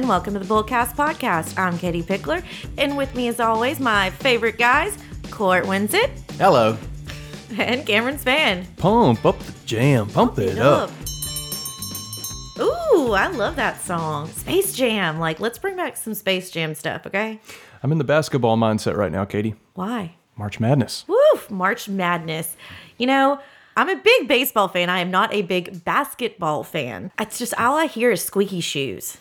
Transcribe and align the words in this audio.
and 0.00 0.08
welcome 0.08 0.32
to 0.32 0.40
the 0.40 0.46
Bullcast 0.46 0.96
Podcast. 0.96 1.58
I'm 1.58 1.76
Katie 1.76 2.02
Pickler, 2.02 2.42
and 2.78 2.96
with 2.96 3.14
me, 3.14 3.28
as 3.28 3.38
always, 3.38 3.78
my 3.78 4.08
favorite 4.08 4.56
guys, 4.56 4.96
Court 5.30 5.66
Winsett 5.66 6.08
Hello. 6.38 6.78
and 7.58 7.84
Cameron 7.86 8.16
Spann. 8.16 8.64
Pump 8.78 9.26
up 9.26 9.38
the 9.40 9.52
jam. 9.66 10.08
Pump 10.08 10.38
it 10.38 10.58
up. 10.58 10.90
Ooh, 12.58 13.12
I 13.12 13.26
love 13.30 13.56
that 13.56 13.82
song. 13.82 14.28
Space 14.28 14.72
Jam. 14.72 15.18
Like, 15.18 15.38
let's 15.38 15.58
bring 15.58 15.76
back 15.76 15.98
some 15.98 16.14
Space 16.14 16.50
Jam 16.50 16.74
stuff, 16.74 17.06
okay? 17.06 17.38
I'm 17.82 17.92
in 17.92 17.98
the 17.98 18.04
basketball 18.04 18.56
mindset 18.56 18.96
right 18.96 19.12
now, 19.12 19.26
Katie. 19.26 19.54
Why? 19.74 20.14
March 20.34 20.58
Madness. 20.58 21.04
Woof, 21.08 21.50
March 21.50 21.90
Madness. 21.90 22.56
You 22.96 23.06
know, 23.06 23.38
I'm 23.76 23.90
a 23.90 23.96
big 23.96 24.28
baseball 24.28 24.68
fan. 24.68 24.88
I 24.88 25.00
am 25.00 25.10
not 25.10 25.34
a 25.34 25.42
big 25.42 25.84
basketball 25.84 26.64
fan. 26.64 27.12
It's 27.20 27.38
just 27.38 27.52
all 27.60 27.76
I 27.76 27.84
hear 27.84 28.10
is 28.10 28.24
squeaky 28.24 28.62
shoes. 28.62 29.18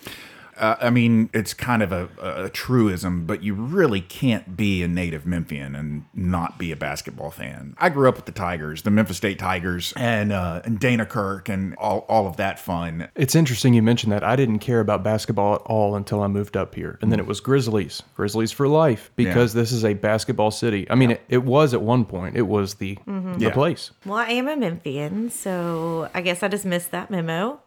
Uh, 0.59 0.75
I 0.81 0.89
mean, 0.89 1.29
it's 1.33 1.53
kind 1.53 1.81
of 1.81 1.91
a, 1.91 2.09
a 2.21 2.49
truism, 2.49 3.25
but 3.25 3.41
you 3.43 3.53
really 3.53 4.01
can't 4.01 4.57
be 4.57 4.83
a 4.83 4.87
native 4.87 5.25
Memphian 5.25 5.75
and 5.75 6.05
not 6.13 6.57
be 6.59 6.71
a 6.71 6.75
basketball 6.75 7.31
fan. 7.31 7.75
I 7.77 7.89
grew 7.89 8.09
up 8.09 8.15
with 8.17 8.25
the 8.25 8.31
Tigers, 8.31 8.81
the 8.81 8.91
Memphis 8.91 9.17
State 9.17 9.39
Tigers, 9.39 9.93
and 9.95 10.31
uh, 10.31 10.61
and 10.65 10.79
Dana 10.79 11.05
Kirk, 11.05 11.47
and 11.49 11.75
all, 11.77 11.99
all 12.09 12.27
of 12.27 12.37
that 12.37 12.59
fun. 12.59 13.07
It's 13.15 13.35
interesting 13.35 13.73
you 13.73 13.81
mentioned 13.81 14.11
that. 14.11 14.23
I 14.23 14.35
didn't 14.35 14.59
care 14.59 14.79
about 14.81 15.03
basketball 15.03 15.55
at 15.55 15.61
all 15.61 15.95
until 15.95 16.21
I 16.21 16.27
moved 16.27 16.57
up 16.57 16.75
here. 16.75 16.99
And 17.01 17.11
then 17.11 17.19
it 17.19 17.25
was 17.25 17.39
Grizzlies. 17.39 18.03
Grizzlies 18.15 18.51
for 18.51 18.67
life 18.67 19.11
because 19.15 19.53
this 19.53 19.71
is 19.71 19.85
a 19.85 19.93
basketball 19.93 20.51
city. 20.51 20.85
I 20.89 20.95
mean, 20.95 21.11
it, 21.11 21.21
it 21.29 21.43
was 21.43 21.73
at 21.73 21.81
one 21.81 22.05
point. 22.05 22.35
It 22.35 22.43
was 22.47 22.75
the 22.75 22.97
the 23.05 23.35
Yeah. 23.37 23.53
place. 23.53 23.91
Well, 24.05 24.17
I 24.17 24.29
am 24.31 24.47
a 24.47 24.55
Memphian, 24.57 25.29
so 25.31 26.09
I 26.13 26.21
guess 26.21 26.43
I 26.43 26.47
just 26.47 26.65
missed 26.65 26.91
that 26.91 27.09
memo. 27.09 27.61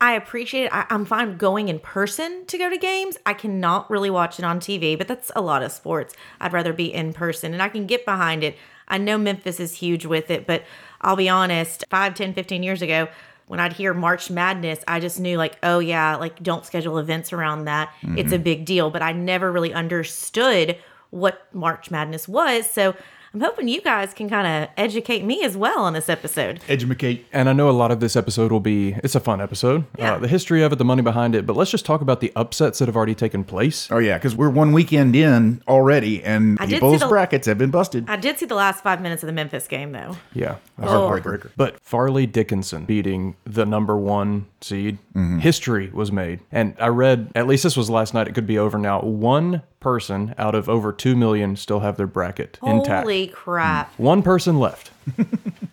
I 0.00 0.12
appreciate 0.12 0.64
it. 0.64 0.74
I, 0.74 0.86
I'm 0.90 1.04
fine 1.04 1.36
going 1.36 1.68
in 1.68 1.80
person 1.80 2.44
to 2.46 2.58
go 2.58 2.70
to 2.70 2.78
games. 2.78 3.16
I 3.26 3.34
cannot 3.34 3.90
really 3.90 4.10
watch 4.10 4.38
it 4.38 4.44
on 4.44 4.60
TV, 4.60 4.96
but 4.96 5.08
that's 5.08 5.32
a 5.34 5.40
lot 5.40 5.62
of 5.62 5.72
sports. 5.72 6.14
I'd 6.40 6.52
rather 6.52 6.72
be 6.72 6.92
in 6.92 7.12
person 7.12 7.52
and 7.52 7.62
I 7.62 7.68
can 7.68 7.86
get 7.86 8.04
behind 8.04 8.44
it. 8.44 8.56
I 8.86 8.98
know 8.98 9.18
Memphis 9.18 9.60
is 9.60 9.74
huge 9.74 10.06
with 10.06 10.30
it, 10.30 10.46
but 10.46 10.62
I'll 11.00 11.16
be 11.16 11.28
honest, 11.28 11.84
5, 11.90 12.14
10, 12.14 12.32
15 12.32 12.62
years 12.62 12.80
ago, 12.80 13.08
when 13.48 13.60
I'd 13.60 13.72
hear 13.72 13.94
March 13.94 14.30
Madness, 14.30 14.80
I 14.86 15.00
just 15.00 15.18
knew, 15.18 15.38
like, 15.38 15.56
oh, 15.62 15.78
yeah, 15.78 16.16
like, 16.16 16.42
don't 16.42 16.66
schedule 16.66 16.98
events 16.98 17.32
around 17.32 17.64
that. 17.64 17.92
It's 18.02 18.30
a 18.30 18.34
mm-hmm. 18.34 18.42
big 18.42 18.64
deal. 18.66 18.90
But 18.90 19.00
I 19.00 19.12
never 19.12 19.50
really 19.50 19.72
understood 19.72 20.76
what 21.10 21.46
March 21.54 21.90
Madness 21.90 22.28
was. 22.28 22.70
So 22.70 22.94
I'm 23.34 23.40
hoping 23.40 23.68
you 23.68 23.80
guys 23.82 24.14
can 24.14 24.28
kind 24.30 24.46
of 24.64 24.70
educate 24.78 25.22
me 25.22 25.44
as 25.44 25.56
well 25.56 25.80
on 25.80 25.92
this 25.92 26.08
episode. 26.08 26.60
Educate. 26.68 27.26
And 27.32 27.48
I 27.48 27.52
know 27.52 27.68
a 27.68 27.72
lot 27.72 27.90
of 27.90 28.00
this 28.00 28.16
episode 28.16 28.50
will 28.50 28.58
be, 28.60 28.94
it's 29.04 29.14
a 29.14 29.20
fun 29.20 29.40
episode. 29.40 29.84
Yeah. 29.98 30.14
Uh, 30.14 30.18
the 30.18 30.28
history 30.28 30.62
of 30.62 30.72
it, 30.72 30.76
the 30.76 30.84
money 30.84 31.02
behind 31.02 31.34
it. 31.34 31.44
But 31.46 31.54
let's 31.56 31.70
just 31.70 31.84
talk 31.84 32.00
about 32.00 32.20
the 32.20 32.32
upsets 32.34 32.78
that 32.78 32.86
have 32.88 32.96
already 32.96 33.14
taken 33.14 33.44
place. 33.44 33.88
Oh 33.90 33.98
yeah, 33.98 34.16
because 34.16 34.34
we're 34.34 34.48
one 34.48 34.72
weekend 34.72 35.14
in 35.14 35.62
already, 35.68 36.22
and 36.24 36.56
I 36.58 36.64
did 36.64 36.70
see 36.70 36.74
people's 36.76 37.00
the- 37.00 37.08
brackets 37.08 37.46
have 37.46 37.58
been 37.58 37.70
busted. 37.70 38.08
I 38.08 38.16
did 38.16 38.38
see 38.38 38.46
the 38.46 38.54
last 38.54 38.82
five 38.82 39.02
minutes 39.02 39.22
of 39.22 39.26
the 39.26 39.32
Memphis 39.34 39.68
game, 39.68 39.92
though. 39.92 40.16
Yeah. 40.32 40.56
that's 40.78 40.90
Oh. 40.90 41.10
heartbreaker. 41.10 41.50
But 41.56 41.78
Fairleigh 41.80 42.26
Dickinson 42.26 42.86
beating 42.86 43.36
the 43.44 43.66
number 43.66 43.96
one 43.96 44.46
seed, 44.62 44.98
Mm-hmm. 45.14 45.40
history 45.40 45.90
was 45.92 46.12
made. 46.12 46.38
And 46.52 46.76
I 46.80 46.86
read, 46.88 47.32
at 47.34 47.48
least 47.48 47.64
this 47.64 47.76
was 47.76 47.90
last 47.90 48.14
night, 48.14 48.28
it 48.28 48.34
could 48.36 48.46
be 48.46 48.56
over 48.56 48.78
now. 48.78 49.00
One 49.00 49.62
person 49.88 50.34
out 50.36 50.54
of 50.54 50.68
over 50.68 50.92
2 50.92 51.16
million 51.16 51.56
still 51.56 51.80
have 51.80 51.96
their 51.96 52.06
bracket 52.06 52.58
intact. 52.62 53.04
Holy 53.04 53.28
crap. 53.28 53.90
Mm. 53.94 53.98
One 54.00 54.22
person 54.22 54.58
left. 54.58 54.90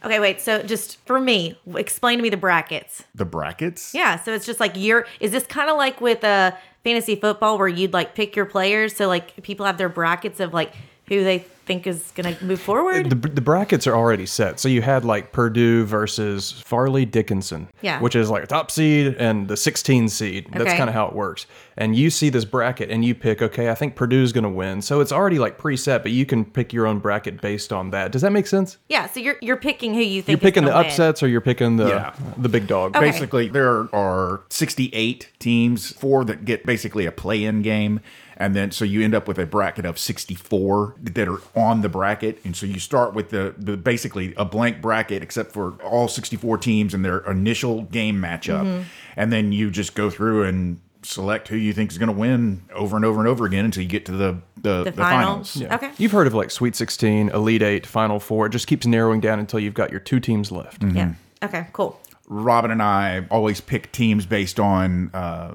Okay, 0.05 0.19
wait. 0.19 0.39
So 0.39 0.61
just 0.61 1.03
for 1.07 1.19
me, 1.19 1.57
explain 1.73 2.19
to 2.19 2.21
me 2.21 2.29
the 2.29 2.37
brackets. 2.37 3.03
The 3.15 3.25
brackets. 3.25 3.91
Yeah. 3.95 4.21
So 4.21 4.33
it's 4.35 4.45
just 4.45 4.59
like 4.59 4.73
you're, 4.75 5.07
is 5.19 5.31
this 5.31 5.47
kind 5.47 5.67
of 5.67 5.77
like 5.77 5.99
with 5.99 6.23
a 6.23 6.55
fantasy 6.83 7.15
football 7.15 7.57
where 7.57 7.67
you'd 7.67 7.91
like 7.91 8.13
pick 8.13 8.35
your 8.35 8.45
players? 8.45 8.95
So 8.95 9.07
like 9.07 9.41
people 9.41 9.65
have 9.65 9.79
their 9.79 9.89
brackets 9.89 10.39
of 10.39 10.53
like 10.53 10.75
who 11.07 11.23
they 11.23 11.39
think 11.65 11.87
is 11.87 12.11
going 12.15 12.35
to 12.35 12.45
move 12.45 12.59
forward? 12.61 13.09
The, 13.09 13.15
the 13.15 13.41
brackets 13.41 13.87
are 13.87 13.95
already 13.95 14.25
set. 14.25 14.59
So 14.59 14.69
you 14.69 14.81
had 14.81 15.03
like 15.05 15.31
Purdue 15.31 15.85
versus 15.85 16.61
Fairleigh 16.65 17.05
Dickinson, 17.05 17.67
Yeah. 17.81 17.99
which 18.01 18.15
is 18.15 18.29
like 18.29 18.43
a 18.43 18.47
top 18.47 18.71
seed 18.71 19.15
and 19.19 19.47
the 19.47 19.57
16 19.57 20.09
seed. 20.09 20.47
That's 20.51 20.65
Okay. 20.65 20.77
kind 20.77 20.89
of 20.89 20.93
how 20.93 21.07
it 21.07 21.13
works. 21.13 21.45
And 21.77 21.95
you 21.95 22.09
see 22.09 22.29
this 22.29 22.45
bracket 22.45 22.89
and 22.89 23.03
you 23.03 23.13
pick, 23.15 23.41
okay, 23.41 23.69
I 23.69 23.75
think 23.75 23.95
Purdue's 23.95 24.31
going 24.31 24.43
to 24.45 24.49
win. 24.49 24.81
So 24.81 25.01
it's 25.01 25.11
already 25.11 25.39
like 25.39 25.57
preset, 25.57 26.03
but 26.03 26.11
you 26.11 26.25
can 26.25 26.45
pick 26.45 26.71
your 26.71 26.87
own 26.87 26.99
bracket 26.99 27.41
based 27.41 27.73
on 27.73 27.89
that. 27.91 28.11
Does 28.11 28.21
that 28.21 28.31
make 28.31 28.47
sense? 28.47 28.77
yeah. 28.87 29.07
So 29.07 29.19
you're 29.19 29.35
you're 29.41 29.57
picking 29.57 29.93
who 29.93 29.99
you 30.01 30.21
think 30.21 30.29
You're 30.39 30.43
picking 30.51 30.63
is 30.63 30.67
the 30.67 30.71
gonna 30.71 30.83
win. 30.83 30.87
upsets 30.91 31.21
or 31.23 31.27
you're 31.27 31.41
picking 31.41 31.77
the 31.77 31.87
Yeah. 31.87 32.13
the 32.37 32.49
big 32.49 32.67
dog. 32.67 32.95
Okay. 32.95 33.05
Basically, 33.11 33.49
there 33.49 33.93
are 33.93 34.41
68 34.49 35.29
teams, 35.39 35.91
four 35.93 36.23
that 36.25 36.45
get 36.45 36.65
basically 36.65 37.05
a 37.05 37.11
play-in 37.11 37.61
game, 37.61 37.99
and 38.37 38.55
then 38.55 38.71
so 38.71 38.85
you 38.85 39.01
end 39.03 39.15
up 39.15 39.27
with 39.27 39.37
a 39.39 39.45
bracket 39.45 39.85
of 39.85 39.97
64 39.97 40.95
that 41.01 41.27
are 41.27 41.39
on 41.55 41.81
the 41.81 41.89
bracket, 41.89 42.39
and 42.43 42.55
so 42.55 42.65
you 42.65 42.79
start 42.79 43.13
with 43.13 43.29
the, 43.29 43.53
the 43.57 43.77
basically 43.77 44.33
a 44.35 44.45
blank 44.45 44.81
bracket 44.81 45.21
except 45.23 45.51
for 45.51 45.73
all 45.83 46.07
64 46.07 46.57
teams 46.57 46.93
and 46.93 47.03
their 47.05 47.19
initial 47.19 47.83
game 47.83 48.17
matchup, 48.21 48.85
and 49.15 49.31
then 49.31 49.51
you 49.51 49.71
just 49.71 49.95
go 49.95 50.09
through 50.09 50.43
and 50.43 50.79
select 51.03 51.49
who 51.49 51.55
you 51.55 51.71
think 51.71 51.91
is 51.91 51.99
going 51.99 52.07
to 52.11 52.15
win 52.19 52.63
over 52.73 52.95
and 52.95 53.05
over 53.05 53.19
and 53.19 53.27
over 53.27 53.45
again 53.45 53.63
until 53.63 53.83
you 53.83 53.89
get 53.89 54.05
to 54.07 54.11
the 54.11 54.37
the, 54.57 54.83
The 54.85 54.91
the 54.91 54.91
finals. 54.93 55.53
finals. 55.53 55.73
Okay. 55.75 55.91
You've 55.99 56.11
heard 56.11 56.25
of 56.25 56.33
like 56.33 56.49
Sweet 56.49 56.75
16, 56.75 57.29
Elite 57.29 57.61
8, 57.61 57.85
Final 57.85 58.19
4. 58.19 58.47
It 58.47 58.49
just 58.49 58.65
keeps 58.65 58.87
narrowing 58.87 59.19
down 59.19 59.37
until 59.37 59.59
you've 59.59 59.75
got 59.75 59.91
your 59.91 59.99
two 59.99 60.19
teams 60.19 60.51
left. 60.51 60.81
Yeah. 60.83 61.13
Okay. 61.43 61.67
Cool. 61.71 61.99
Robin 62.27 62.71
and 62.71 62.81
I 62.81 63.27
always 63.29 63.61
pick 63.61 63.91
teams 63.91 64.25
based 64.25 64.59
on 64.59 65.11
uh, 65.13 65.53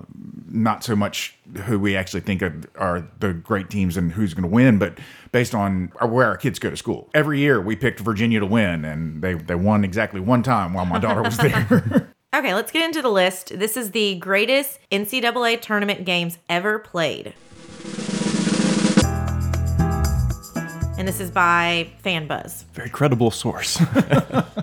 not 0.48 0.84
so 0.84 0.94
much 0.94 1.36
who 1.64 1.78
we 1.78 1.96
actually 1.96 2.20
think 2.20 2.42
of 2.42 2.66
are 2.76 3.08
the 3.20 3.32
great 3.32 3.70
teams 3.70 3.96
and 3.96 4.12
who's 4.12 4.34
going 4.34 4.42
to 4.42 4.48
win, 4.48 4.78
but 4.78 4.98
based 5.32 5.54
on 5.54 5.92
where 6.00 6.26
our 6.26 6.36
kids 6.36 6.58
go 6.58 6.70
to 6.70 6.76
school. 6.76 7.08
Every 7.14 7.38
year 7.38 7.60
we 7.60 7.76
picked 7.76 8.00
Virginia 8.00 8.40
to 8.40 8.46
win, 8.46 8.84
and 8.84 9.22
they, 9.22 9.34
they 9.34 9.54
won 9.54 9.84
exactly 9.84 10.20
one 10.20 10.42
time 10.42 10.74
while 10.74 10.86
my 10.86 10.98
daughter 10.98 11.22
was 11.22 11.36
there. 11.36 12.10
Okay, 12.32 12.54
let's 12.54 12.70
get 12.70 12.84
into 12.84 13.02
the 13.02 13.08
list. 13.08 13.58
This 13.58 13.76
is 13.76 13.90
the 13.90 14.14
greatest 14.20 14.78
NCAA 14.92 15.60
tournament 15.60 16.04
games 16.04 16.38
ever 16.48 16.78
played. 16.78 17.34
And 20.96 21.08
this 21.08 21.18
is 21.18 21.32
by 21.32 21.90
FanBuzz. 22.04 22.66
Very 22.72 22.88
credible 22.88 23.32
source. 23.32 23.80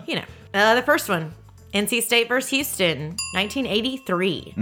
You 0.08 0.16
know, 0.16 0.24
uh, 0.54 0.76
the 0.76 0.82
first 0.82 1.10
one 1.10 1.34
NC 1.74 2.02
State 2.04 2.30
versus 2.30 2.50
Houston, 2.52 3.18
1983. 3.34 4.54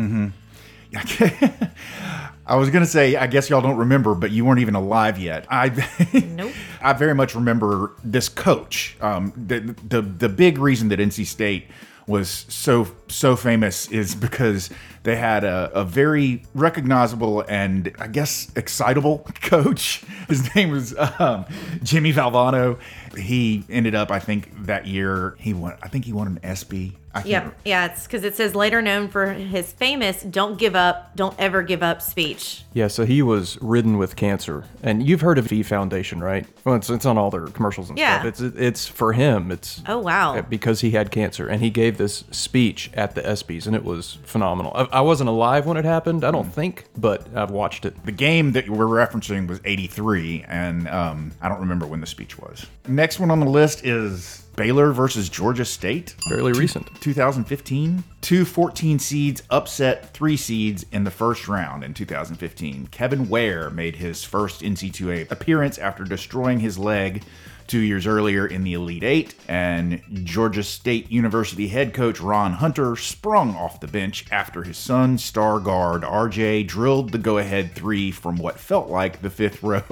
I 2.48 2.56
was 2.56 2.70
gonna 2.70 2.86
say, 2.86 3.16
I 3.16 3.28
guess 3.28 3.50
y'all 3.50 3.62
don't 3.62 3.78
remember, 3.78 4.14
but 4.14 4.32
you 4.32 4.46
weren't 4.46 4.60
even 4.60 4.76
alive 4.76 5.18
yet. 5.18 5.46
I 5.50 5.70
Nope. 6.36 6.54
I 6.82 6.94
very 6.94 7.16
much 7.16 7.34
remember 7.36 7.92
this 8.04 8.30
coach. 8.30 8.96
Um, 9.02 9.34
the, 9.36 9.76
the 9.88 10.02
the 10.02 10.30
big 10.30 10.58
reason 10.58 10.90
that 10.90 11.00
NC 11.00 11.26
State 11.26 11.66
was 12.08 12.46
so 12.50 12.88
so 13.08 13.36
famous 13.36 13.88
is 13.90 14.14
because 14.28 14.70
they 15.04 15.16
had 15.16 15.44
a, 15.44 15.72
a 15.74 15.84
very 15.84 16.44
recognizable 16.54 17.42
and 17.48 17.92
I 18.00 18.08
guess 18.08 18.52
excitable 18.56 19.28
coach. 19.42 20.04
His 20.28 20.54
name 20.56 20.70
was 20.72 20.96
um, 21.20 21.46
Jimmy 21.84 22.14
Valvano. 22.14 22.80
He 23.18 23.64
ended 23.70 23.96
up, 23.96 24.12
I 24.12 24.20
think, 24.20 24.66
that 24.66 24.88
year 24.88 25.36
he 25.40 25.54
won. 25.54 25.78
I 25.82 25.88
think 25.88 26.06
he 26.06 26.14
won 26.14 26.28
an 26.28 26.40
ESPY. 26.44 26.98
I 27.16 27.22
can't 27.22 27.28
Yep. 27.46 27.60
Yeah, 27.66 27.86
it's 27.86 28.04
because 28.04 28.24
it 28.24 28.36
says 28.36 28.54
later 28.56 28.82
known 28.82 29.08
for 29.08 29.34
his 29.34 29.72
famous 29.72 30.22
"Don't 30.24 30.58
give 30.60 30.76
up, 30.76 31.16
don't 31.16 31.34
ever 31.40 31.64
give 31.64 31.82
up" 31.82 32.02
speech. 32.02 32.64
yeah, 32.74 32.88
so 32.88 33.06
he 33.06 33.22
was 33.22 33.58
ridden 33.62 33.98
with 33.98 34.16
cancer. 34.16 34.66
And 34.84 35.08
you've 35.08 35.22
heard 35.22 35.38
of 35.38 35.46
V 35.48 35.64
Foundation, 35.64 36.22
right? 36.22 36.46
Well, 36.66 36.76
it's, 36.76 36.90
it's 36.90 37.06
on 37.06 37.18
all 37.18 37.32
their 37.32 37.48
commercials 37.48 37.90
and 37.90 37.98
Yeah. 37.98 38.20
stuff. 38.20 38.42
It's 38.42 38.58
it's 38.58 38.88
for 38.88 39.14
him. 39.14 39.52
It's 39.52 39.82
Oh 39.88 40.00
wow. 40.00 40.42
because 40.42 40.82
he 40.82 40.92
had 40.92 41.10
cancer 41.10 41.48
and 41.48 41.62
he 41.62 41.70
gave 41.70 41.98
this 41.98 42.24
speech 42.32 42.92
at 42.94 43.16
the 43.16 43.22
ESPYS 43.22 43.66
and 43.68 43.76
it 43.76 43.84
was 43.86 44.18
phenomenal. 44.24 44.72
I, 44.76 44.98
I 44.98 45.02
wasn't 45.02 45.30
alive 45.30 45.66
when 45.66 45.78
it 45.78 45.86
happened, 45.86 46.24
I 46.26 46.32
don't 46.32 46.52
think, 46.54 46.86
but 46.98 47.26
I've 47.36 47.52
watched 47.52 47.86
it. 47.86 47.96
The 48.06 48.12
game 48.12 48.52
that 48.52 48.70
we're 48.70 48.86
referencing 48.86 49.48
was 49.48 49.60
83, 49.64 50.46
and 50.48 50.88
um, 50.90 51.32
I 51.42 51.48
don't 51.50 51.60
remember 51.62 51.86
when 51.88 52.02
the 52.02 52.08
speech 52.08 52.38
was. 52.38 52.66
Next 52.88 53.20
one 53.20 53.32
on 53.32 53.40
the 53.40 53.46
list 53.50 53.86
is 53.86 54.42
Baylor 54.56 54.92
versus 54.92 55.28
Georgia 55.30 55.66
State. 55.66 56.16
Fairly 56.30 56.54
recent. 56.54 56.88
2015. 57.06 58.04
Two 58.22 58.44
14 58.44 58.98
seeds 58.98 59.44
upset 59.52 60.12
three 60.12 60.36
seeds 60.36 60.88
in 60.92 61.04
the 61.04 61.12
first 61.12 61.48
round 61.48 61.84
in 61.84 61.94
2015. 61.94 62.88
Kevin 62.88 63.30
Ware 63.30 63.70
made 63.70 63.98
his 63.98 64.24
first 64.24 64.62
NC2A 64.62 65.30
appearance 65.30 65.78
after 65.78 66.04
destroying 66.04 66.62
his 66.62 66.80
leg 66.80 67.22
two 67.68 67.78
years 67.78 68.08
earlier 68.08 68.48
in 68.48 68.64
the 68.64 68.74
Elite 68.74 69.04
Eight, 69.04 69.36
and 69.48 70.02
Georgia 70.24 70.64
State 70.64 71.12
University 71.12 71.68
head 71.68 71.94
coach 71.94 72.20
Ron 72.20 72.54
Hunter 72.54 72.96
sprung 72.96 73.56
off 73.56 73.80
the 73.80 73.88
bench 73.88 74.26
after 74.32 74.64
his 74.64 74.78
son, 74.80 75.20
star 75.20 75.60
guard 75.60 76.02
RJ, 76.02 76.66
drilled 76.66 77.12
the 77.12 77.20
go 77.20 77.38
ahead 77.38 77.74
three 77.74 78.10
from 78.10 78.38
what 78.38 78.60
felt 78.60 78.90
like 78.90 79.22
the 79.22 79.30
fifth 79.30 79.62
row 79.64 79.86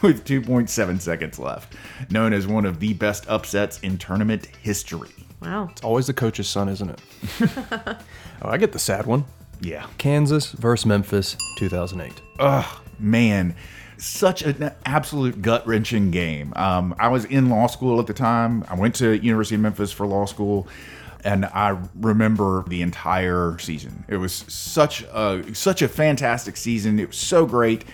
with 0.00 0.24
2.7 0.24 1.00
seconds 1.00 1.40
left, 1.40 1.74
known 2.08 2.32
as 2.32 2.46
one 2.46 2.66
of 2.66 2.78
the 2.78 2.92
best 2.94 3.28
upsets 3.28 3.80
in 3.80 3.98
tournament 3.98 4.46
history. 4.62 5.10
Wow. 5.42 5.68
It's 5.70 5.82
always 5.82 6.06
the 6.06 6.14
coach's 6.14 6.48
son, 6.48 6.68
isn't 6.68 6.90
it? 6.90 7.00
oh, 8.42 8.48
I 8.48 8.56
get 8.56 8.72
the 8.72 8.78
sad 8.78 9.06
one. 9.06 9.24
Yeah. 9.60 9.86
Kansas 9.98 10.52
versus 10.52 10.86
Memphis, 10.86 11.36
2008. 11.56 12.20
Ugh, 12.38 12.82
man. 12.98 13.54
Such 13.98 14.42
an 14.42 14.72
absolute 14.86 15.42
gut 15.42 15.66
wrenching 15.66 16.10
game. 16.10 16.54
Um, 16.56 16.94
I 16.98 17.08
was 17.08 17.26
in 17.26 17.50
law 17.50 17.66
school 17.66 18.00
at 18.00 18.06
the 18.06 18.14
time. 18.14 18.64
I 18.68 18.74
went 18.74 18.94
to 18.96 19.12
University 19.12 19.56
of 19.56 19.60
Memphis 19.60 19.92
for 19.92 20.06
law 20.06 20.24
school, 20.24 20.66
and 21.22 21.44
I 21.44 21.78
remember 21.94 22.64
the 22.66 22.80
entire 22.80 23.58
season. 23.58 24.04
It 24.08 24.16
was 24.16 24.32
such 24.32 25.02
a 25.02 25.44
such 25.54 25.82
a 25.82 25.88
fantastic 25.88 26.56
season. 26.56 26.98
It 26.98 27.08
was 27.08 27.18
so 27.18 27.44
great. 27.44 27.84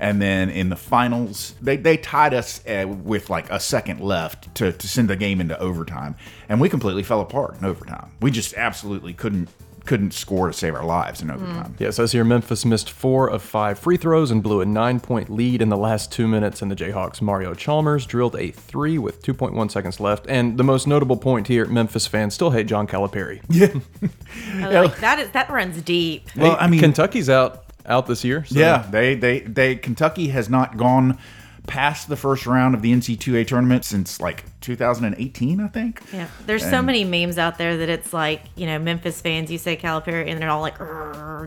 And 0.00 0.20
then 0.20 0.48
in 0.48 0.70
the 0.70 0.76
finals, 0.76 1.54
they, 1.60 1.76
they 1.76 1.98
tied 1.98 2.32
us 2.32 2.66
uh, 2.66 2.88
with 2.88 3.28
like 3.28 3.50
a 3.50 3.60
second 3.60 4.00
left 4.00 4.52
to, 4.56 4.72
to 4.72 4.88
send 4.88 5.10
the 5.10 5.16
game 5.16 5.40
into 5.40 5.58
overtime, 5.60 6.16
and 6.48 6.60
we 6.60 6.68
completely 6.70 7.02
fell 7.02 7.20
apart 7.20 7.58
in 7.58 7.66
overtime. 7.66 8.10
We 8.20 8.30
just 8.30 8.54
absolutely 8.54 9.12
couldn't 9.12 9.50
couldn't 9.84 10.12
score 10.12 10.46
to 10.46 10.52
save 10.52 10.74
our 10.74 10.84
lives 10.84 11.22
in 11.22 11.30
overtime. 11.30 11.74
Yeah, 11.78 11.88
it 11.88 11.92
says 11.92 12.12
here 12.12 12.24
Memphis 12.24 12.64
missed 12.64 12.90
four 12.90 13.28
of 13.28 13.42
five 13.42 13.78
free 13.78 13.96
throws 13.96 14.30
and 14.30 14.42
blew 14.42 14.60
a 14.60 14.66
nine 14.66 15.00
point 15.00 15.28
lead 15.30 15.60
in 15.60 15.68
the 15.68 15.76
last 15.76 16.12
two 16.12 16.28
minutes, 16.28 16.62
and 16.62 16.70
the 16.70 16.76
Jayhawks' 16.76 17.20
Mario 17.20 17.54
Chalmers 17.54 18.06
drilled 18.06 18.36
a 18.36 18.50
three 18.50 18.98
with 18.98 19.22
2.1 19.22 19.70
seconds 19.70 20.00
left. 20.00 20.26
And 20.28 20.58
the 20.58 20.64
most 20.64 20.86
notable 20.86 21.16
point 21.16 21.48
here 21.48 21.66
Memphis 21.66 22.06
fans 22.06 22.34
still 22.34 22.50
hate 22.50 22.66
John 22.66 22.86
Calipari. 22.86 23.42
Yeah, 23.48 24.80
like, 24.80 24.98
that 25.00 25.18
is 25.18 25.30
that 25.32 25.50
runs 25.50 25.80
deep. 25.82 26.28
Well, 26.36 26.56
I 26.58 26.66
mean, 26.66 26.80
Kentucky's 26.80 27.28
out 27.28 27.64
out 27.86 28.06
this 28.06 28.24
year. 28.24 28.44
so- 28.44 28.58
Yeah, 28.58 28.86
they 28.90 29.14
they 29.14 29.40
they 29.40 29.76
Kentucky 29.76 30.28
has 30.28 30.48
not 30.48 30.76
gone 30.76 31.18
past 31.66 32.08
the 32.08 32.16
first 32.16 32.46
round 32.46 32.74
of 32.74 32.82
the 32.82 32.92
NC2A 32.92 33.46
tournament 33.46 33.84
since 33.84 34.18
like 34.20 34.44
2018, 34.60 35.60
I 35.60 35.68
think. 35.68 36.02
Yeah, 36.12 36.26
there's 36.46 36.62
so 36.68 36.82
many 36.82 37.04
memes 37.04 37.38
out 37.38 37.58
there 37.58 37.76
that 37.76 37.88
it's 37.88 38.12
like 38.12 38.42
you 38.56 38.66
know 38.66 38.78
Memphis 38.78 39.20
fans. 39.20 39.50
You 39.50 39.58
say 39.58 39.76
Calipari, 39.76 40.28
and 40.28 40.40
they're 40.40 40.50
all 40.50 40.62
like, 40.62 40.80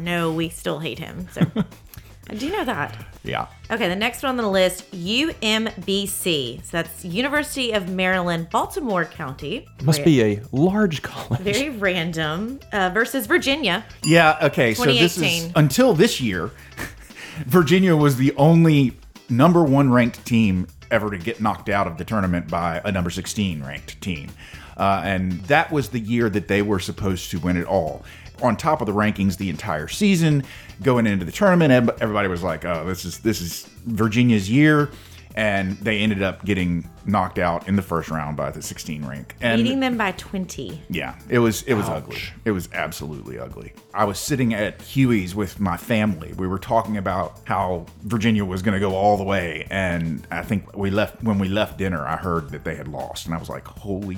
"No, 0.01 0.31
we 0.33 0.49
still 0.49 0.79
hate 0.79 0.99
him." 0.99 1.27
So 1.33 1.41
I 2.29 2.35
do 2.35 2.47
you 2.47 2.51
know 2.51 2.63
that. 2.65 2.95
Yeah. 3.23 3.47
Okay, 3.69 3.89
the 3.89 3.95
next 3.95 4.23
one 4.23 4.31
on 4.31 4.37
the 4.37 4.47
list, 4.47 4.89
UMBC. 4.91 6.63
So 6.63 6.69
that's 6.71 7.03
University 7.03 7.71
of 7.73 7.89
Maryland, 7.89 8.49
Baltimore 8.49 9.05
County. 9.05 9.67
Must 9.83 10.03
be 10.03 10.21
a 10.21 10.41
large 10.51 11.01
college. 11.01 11.41
very 11.41 11.69
random 11.69 12.59
uh, 12.71 12.91
versus 12.93 13.27
Virginia. 13.27 13.85
Yeah, 14.03 14.37
okay. 14.41 14.73
So 14.73 14.85
this 14.85 15.17
is 15.17 15.51
until 15.55 15.93
this 15.93 16.21
year, 16.21 16.51
Virginia 17.45 17.95
was 17.95 18.17
the 18.17 18.33
only 18.35 18.97
number 19.29 19.63
1 19.63 19.91
ranked 19.91 20.25
team 20.25 20.67
ever 20.91 21.09
to 21.09 21.17
get 21.17 21.41
knocked 21.41 21.69
out 21.69 21.87
of 21.87 21.97
the 21.97 22.05
tournament 22.05 22.47
by 22.47 22.81
a 22.85 22.91
number 22.91 23.09
16 23.09 23.63
ranked 23.63 23.99
team. 24.01 24.29
Uh, 24.77 25.01
and 25.03 25.33
that 25.43 25.71
was 25.71 25.89
the 25.89 25.99
year 25.99 26.29
that 26.29 26.47
they 26.47 26.61
were 26.61 26.79
supposed 26.79 27.31
to 27.31 27.39
win 27.39 27.57
it 27.57 27.65
all. 27.65 28.03
On 28.43 28.55
top 28.57 28.81
of 28.81 28.87
the 28.87 28.93
rankings 28.93 29.37
the 29.37 29.49
entire 29.49 29.87
season, 29.87 30.43
going 30.81 31.07
into 31.07 31.25
the 31.25 31.31
tournament, 31.31 31.71
everybody 32.01 32.27
was 32.27 32.43
like, 32.43 32.65
"Oh, 32.65 32.85
this 32.85 33.05
is 33.05 33.19
this 33.19 33.41
is 33.41 33.63
Virginia's 33.85 34.49
year." 34.49 34.89
And 35.35 35.77
they 35.77 35.97
ended 35.97 36.21
up 36.21 36.45
getting 36.45 36.87
knocked 37.07 37.39
out 37.39 37.67
in 37.67 37.75
the 37.75 37.81
first 37.81 38.11
round 38.11 38.37
by 38.37 38.51
the 38.51 38.61
16 38.61 39.03
rank. 39.03 39.35
And 39.41 39.63
Beating 39.63 39.79
them 39.79 39.97
by 39.97 40.11
20. 40.11 40.79
yeah, 40.91 41.15
it 41.27 41.39
was 41.39 41.63
it 41.63 41.73
was 41.73 41.89
ugly. 41.89 42.17
It 42.45 42.51
was 42.51 42.69
absolutely 42.71 43.39
ugly. 43.39 43.73
I 43.95 44.05
was 44.05 44.19
sitting 44.19 44.53
at 44.53 44.79
Huey's 44.83 45.33
with 45.33 45.59
my 45.59 45.75
family. 45.75 46.33
We 46.37 46.45
were 46.45 46.59
talking 46.59 46.97
about 46.97 47.39
how 47.45 47.87
Virginia 48.03 48.45
was 48.45 48.61
going 48.61 48.75
to 48.75 48.79
go 48.79 48.93
all 48.93 49.17
the 49.17 49.23
way, 49.23 49.65
and 49.71 50.27
I 50.29 50.43
think 50.43 50.77
we 50.77 50.91
left 50.91 51.23
when 51.23 51.39
we 51.39 51.47
left 51.49 51.79
dinner. 51.79 52.05
I 52.05 52.17
heard 52.17 52.51
that 52.51 52.63
they 52.63 52.75
had 52.75 52.87
lost, 52.87 53.25
and 53.25 53.33
I 53.33 53.39
was 53.39 53.49
like, 53.49 53.65
"Holy, 53.65 54.17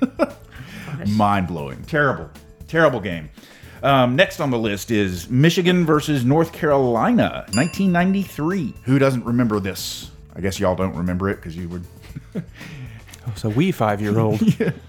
mind 1.06 1.46
blowing, 1.46 1.82
terrible, 1.84 2.30
terrible 2.66 3.00
game." 3.00 3.30
Um, 3.82 4.16
next 4.16 4.40
on 4.40 4.50
the 4.50 4.58
list 4.58 4.90
is 4.90 5.30
Michigan 5.30 5.86
versus 5.86 6.24
North 6.24 6.52
Carolina, 6.52 7.44
1993. 7.54 8.74
Who 8.84 8.98
doesn't 8.98 9.24
remember 9.24 9.60
this? 9.60 10.10
I 10.34 10.40
guess 10.40 10.58
y'all 10.58 10.76
don't 10.76 10.96
remember 10.96 11.28
it 11.28 11.36
because 11.36 11.56
you 11.56 11.68
would 11.68 11.84
So 13.36 13.48
we 13.48 13.72
five 13.72 14.00
year 14.00 14.18
old. 14.18 14.40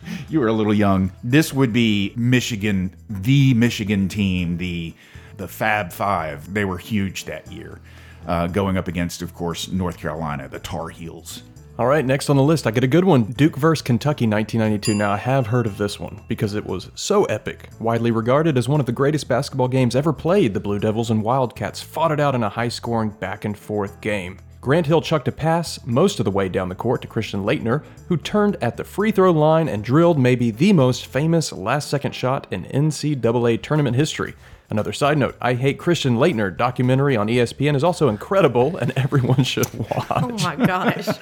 you 0.29 0.39
were 0.39 0.47
a 0.47 0.53
little 0.53 0.73
young. 0.73 1.11
This 1.23 1.53
would 1.53 1.73
be 1.73 2.13
Michigan, 2.15 2.95
the 3.09 3.53
Michigan 3.53 4.07
team, 4.07 4.57
the 4.57 4.93
the 5.37 5.47
Fab 5.47 5.91
Five. 5.91 6.53
They 6.53 6.65
were 6.65 6.77
huge 6.77 7.25
that 7.25 7.51
year, 7.51 7.79
uh, 8.27 8.47
going 8.47 8.77
up 8.77 8.87
against, 8.87 9.21
of 9.21 9.33
course, 9.33 9.69
North 9.69 9.97
Carolina, 9.97 10.47
the 10.47 10.59
Tar 10.59 10.89
Heels. 10.89 11.43
All 11.79 11.87
right, 11.87 12.03
next 12.03 12.29
on 12.29 12.35
the 12.35 12.43
list, 12.43 12.67
I 12.67 12.71
get 12.71 12.83
a 12.83 12.87
good 12.87 13.05
one. 13.05 13.23
Duke 13.23 13.55
vs. 13.55 13.81
Kentucky 13.81 14.27
1992. 14.27 14.93
Now, 14.93 15.13
I 15.13 15.17
have 15.17 15.47
heard 15.47 15.65
of 15.65 15.77
this 15.77 15.97
one 15.97 16.21
because 16.27 16.53
it 16.53 16.65
was 16.65 16.91
so 16.93 17.23
epic. 17.23 17.69
Widely 17.79 18.11
regarded 18.11 18.57
as 18.57 18.67
one 18.67 18.81
of 18.81 18.85
the 18.85 18.91
greatest 18.91 19.29
basketball 19.29 19.69
games 19.69 19.95
ever 19.95 20.11
played, 20.11 20.53
the 20.53 20.59
Blue 20.59 20.77
Devils 20.77 21.09
and 21.09 21.23
Wildcats 21.23 21.81
fought 21.81 22.11
it 22.11 22.19
out 22.19 22.35
in 22.35 22.43
a 22.43 22.49
high 22.49 22.67
scoring 22.67 23.11
back 23.11 23.45
and 23.45 23.57
forth 23.57 24.01
game. 24.01 24.39
Grant 24.59 24.87
Hill 24.87 24.99
chucked 24.99 25.29
a 25.29 25.31
pass 25.31 25.79
most 25.85 26.19
of 26.19 26.25
the 26.25 26.31
way 26.31 26.49
down 26.49 26.67
the 26.67 26.75
court 26.75 27.01
to 27.03 27.07
Christian 27.07 27.45
Laettner, 27.45 27.85
who 28.09 28.17
turned 28.17 28.57
at 28.61 28.75
the 28.75 28.83
free 28.83 29.11
throw 29.11 29.31
line 29.31 29.69
and 29.69 29.81
drilled 29.81 30.19
maybe 30.19 30.51
the 30.51 30.73
most 30.73 31.05
famous 31.05 31.53
last 31.53 31.89
second 31.89 32.13
shot 32.13 32.45
in 32.51 32.65
NCAA 32.65 33.61
tournament 33.61 33.95
history. 33.95 34.33
Another 34.69 34.93
side 34.93 35.17
note 35.17 35.35
I 35.41 35.55
Hate 35.55 35.79
Christian 35.79 36.17
Laettner 36.17 36.55
documentary 36.55 37.15
on 37.17 37.27
ESPN 37.27 37.75
is 37.75 37.83
also 37.83 38.07
incredible 38.07 38.77
and 38.77 38.91
everyone 38.95 39.43
should 39.43 39.71
watch. 39.73 40.07
Oh 40.11 40.29
my 40.43 40.55
gosh. 40.55 41.07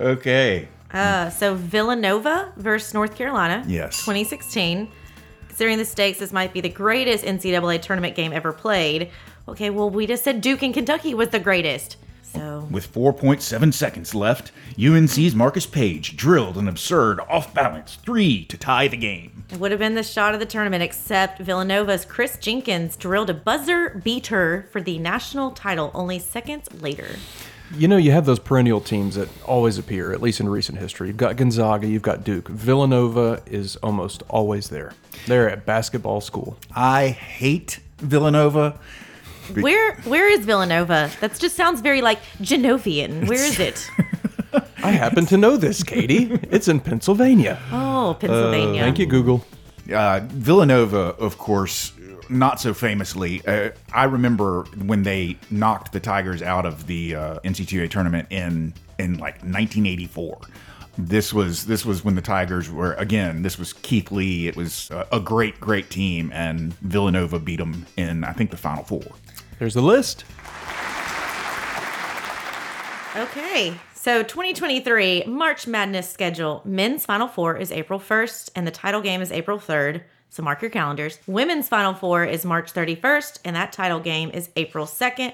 Okay. 0.00 0.66
Uh, 0.92 1.30
so 1.30 1.54
Villanova 1.54 2.52
versus 2.56 2.92
North 2.92 3.14
Carolina. 3.14 3.62
Yes. 3.68 3.98
2016. 4.00 4.90
Considering 5.46 5.78
the 5.78 5.84
stakes, 5.84 6.18
this 6.18 6.32
might 6.32 6.52
be 6.52 6.60
the 6.60 6.68
greatest 6.68 7.24
NCAA 7.24 7.80
tournament 7.80 8.16
game 8.16 8.32
ever 8.32 8.52
played. 8.52 9.10
Okay, 9.46 9.70
well, 9.70 9.90
we 9.90 10.06
just 10.08 10.24
said 10.24 10.40
Duke 10.40 10.62
and 10.62 10.74
Kentucky 10.74 11.14
was 11.14 11.28
the 11.28 11.38
greatest. 11.38 11.98
So 12.32 12.66
With 12.70 12.92
4.7 12.92 13.74
seconds 13.74 14.14
left, 14.14 14.52
UNC's 14.82 15.34
Marcus 15.34 15.66
Paige 15.66 16.16
drilled 16.16 16.56
an 16.56 16.66
absurd 16.68 17.20
off 17.28 17.52
balance 17.52 17.96
three 17.96 18.44
to 18.46 18.56
tie 18.56 18.88
the 18.88 18.96
game. 18.96 19.44
it 19.50 19.58
would 19.60 19.70
have 19.70 19.80
been 19.80 19.94
the 19.94 20.02
shot 20.02 20.32
of 20.34 20.40
the 20.40 20.46
tournament, 20.46 20.82
except 20.82 21.38
Villanova's 21.40 22.04
Kris 22.04 22.38
Jenkins 22.38 22.96
drilled 22.96 23.28
a 23.30 23.34
buzzer 23.34 24.00
beater 24.02 24.66
for 24.72 24.80
the 24.80 24.98
national 24.98 25.50
title 25.50 25.90
only 25.94 26.18
seconds 26.18 26.68
later. 26.80 27.16
You 27.76 27.88
know, 27.88 27.96
you 27.96 28.12
have 28.12 28.26
those 28.26 28.38
perennial 28.38 28.80
teams 28.80 29.14
that 29.14 29.28
always 29.44 29.78
appear, 29.78 30.12
at 30.12 30.20
least 30.20 30.40
in 30.40 30.48
recent 30.48 30.78
history. 30.78 31.08
You've 31.08 31.16
got 31.16 31.36
Gonzaga, 31.36 31.86
you've 31.86 32.02
got 32.02 32.22
Duke. 32.24 32.48
Villanova 32.48 33.42
is 33.46 33.76
almost 33.76 34.22
always 34.28 34.68
there. 34.68 34.92
They're 35.26 35.48
at 35.48 35.64
basketball 35.64 36.20
school. 36.20 36.58
I 36.74 37.08
hate 37.08 37.80
Villanova. 37.98 38.78
Where 39.60 39.94
where 40.02 40.28
is 40.28 40.44
Villanova? 40.44 41.10
That 41.20 41.38
just 41.38 41.56
sounds 41.56 41.80
very 41.80 42.02
like 42.02 42.20
Genovian. 42.40 43.28
Where 43.28 43.42
is 43.44 43.58
it? 43.58 43.88
I 44.82 44.90
happen 44.90 45.26
to 45.26 45.36
know 45.36 45.56
this, 45.56 45.82
Katie. 45.82 46.30
It's 46.50 46.68
in 46.68 46.80
Pennsylvania. 46.80 47.58
Oh, 47.70 48.16
Pennsylvania. 48.18 48.82
Thank 48.82 48.98
you, 48.98 49.06
Google. 49.06 49.44
Uh, 49.92 50.20
Villanova, 50.24 51.14
of 51.18 51.38
course, 51.38 51.92
not 52.28 52.60
so 52.60 52.74
famously. 52.74 53.44
Uh, 53.46 53.70
I 53.92 54.04
remember 54.04 54.64
when 54.84 55.02
they 55.02 55.38
knocked 55.50 55.92
the 55.92 56.00
Tigers 56.00 56.42
out 56.42 56.66
of 56.66 56.86
the 56.86 57.14
uh, 57.14 57.38
NCAA 57.40 57.90
tournament 57.90 58.28
in 58.30 58.74
in 58.98 59.18
like 59.18 59.34
1984. 59.42 60.38
This 60.98 61.32
was 61.32 61.66
this 61.66 61.86
was 61.86 62.04
when 62.04 62.14
the 62.14 62.22
Tigers 62.22 62.70
were 62.70 62.94
again. 62.94 63.42
This 63.42 63.58
was 63.58 63.72
Keith 63.72 64.10
Lee. 64.10 64.48
It 64.48 64.56
was 64.56 64.90
a, 64.90 65.06
a 65.12 65.20
great 65.20 65.58
great 65.60 65.90
team, 65.90 66.30
and 66.34 66.74
Villanova 66.80 67.38
beat 67.38 67.58
them 67.58 67.86
in 67.96 68.24
I 68.24 68.32
think 68.32 68.50
the 68.50 68.56
Final 68.56 68.84
Four. 68.84 69.02
There's 69.62 69.74
the 69.74 69.80
list. 69.80 70.24
Okay. 73.14 73.72
So 73.94 74.24
2023 74.24 75.26
March 75.28 75.68
Madness 75.68 76.10
schedule. 76.10 76.62
Men's 76.64 77.06
Final 77.06 77.28
Four 77.28 77.56
is 77.56 77.70
April 77.70 78.00
1st, 78.00 78.50
and 78.56 78.66
the 78.66 78.72
title 78.72 79.00
game 79.00 79.22
is 79.22 79.30
April 79.30 79.60
3rd. 79.60 80.02
So 80.30 80.42
mark 80.42 80.62
your 80.62 80.70
calendars. 80.72 81.20
Women's 81.28 81.68
Final 81.68 81.94
Four 81.94 82.24
is 82.24 82.44
March 82.44 82.72
31st, 82.72 83.38
and 83.44 83.54
that 83.54 83.72
title 83.72 84.00
game 84.00 84.32
is 84.32 84.48
April 84.56 84.84
2nd. 84.84 85.32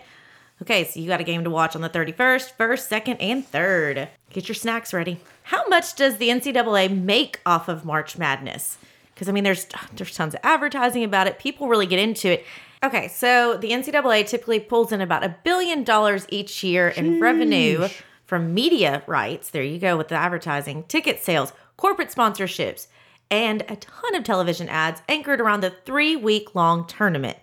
Okay, 0.60 0.84
so 0.84 1.00
you 1.00 1.08
got 1.08 1.22
a 1.22 1.24
game 1.24 1.42
to 1.44 1.48
watch 1.48 1.74
on 1.74 1.80
the 1.80 1.88
31st, 1.88 2.52
1st, 2.58 3.02
2nd, 3.02 3.16
and 3.20 3.50
3rd. 3.50 4.08
Get 4.28 4.46
your 4.46 4.54
snacks 4.54 4.92
ready. 4.92 5.20
How 5.44 5.66
much 5.68 5.96
does 5.96 6.18
the 6.18 6.28
NCAA 6.28 6.94
make 6.94 7.40
off 7.46 7.66
of 7.66 7.86
March 7.86 8.18
Madness? 8.18 8.76
Because 9.14 9.30
I 9.30 9.32
mean, 9.32 9.44
there's 9.44 9.66
there's 9.94 10.14
tons 10.14 10.34
of 10.34 10.40
advertising 10.42 11.02
about 11.02 11.28
it. 11.28 11.38
People 11.38 11.68
really 11.68 11.86
get 11.86 11.98
into 11.98 12.28
it. 12.32 12.44
Okay, 12.82 13.08
so 13.08 13.56
the 13.56 13.70
NCAA 13.70 14.26
typically 14.26 14.60
pulls 14.60 14.92
in 14.92 15.00
about 15.00 15.24
a 15.24 15.34
billion 15.42 15.82
dollars 15.82 16.26
each 16.30 16.62
year 16.62 16.88
in 16.88 17.20
revenue 17.20 17.88
from 18.24 18.54
media 18.54 19.02
rights. 19.06 19.50
There 19.50 19.62
you 19.62 19.78
go 19.78 19.96
with 19.96 20.08
the 20.08 20.14
advertising, 20.14 20.84
ticket 20.84 21.20
sales, 21.20 21.52
corporate 21.76 22.10
sponsorships, 22.10 22.86
and 23.30 23.62
a 23.62 23.76
ton 23.76 24.14
of 24.14 24.22
television 24.22 24.68
ads 24.68 25.02
anchored 25.08 25.40
around 25.40 25.62
the 25.62 25.70
three 25.84 26.14
week 26.14 26.54
long 26.54 26.86
tournament. 26.86 27.36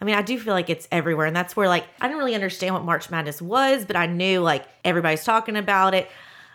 I 0.00 0.04
mean, 0.04 0.14
I 0.14 0.22
do 0.22 0.38
feel 0.38 0.54
like 0.54 0.70
it's 0.70 0.88
everywhere. 0.90 1.26
And 1.26 1.36
that's 1.36 1.56
where, 1.56 1.68
like, 1.68 1.84
I 2.00 2.06
didn't 2.08 2.18
really 2.18 2.34
understand 2.34 2.74
what 2.74 2.84
March 2.84 3.10
Madness 3.10 3.42
was, 3.42 3.84
but 3.84 3.96
I 3.96 4.06
knew, 4.06 4.40
like, 4.40 4.66
everybody's 4.84 5.24
talking 5.24 5.56
about 5.56 5.94
it. 5.94 6.08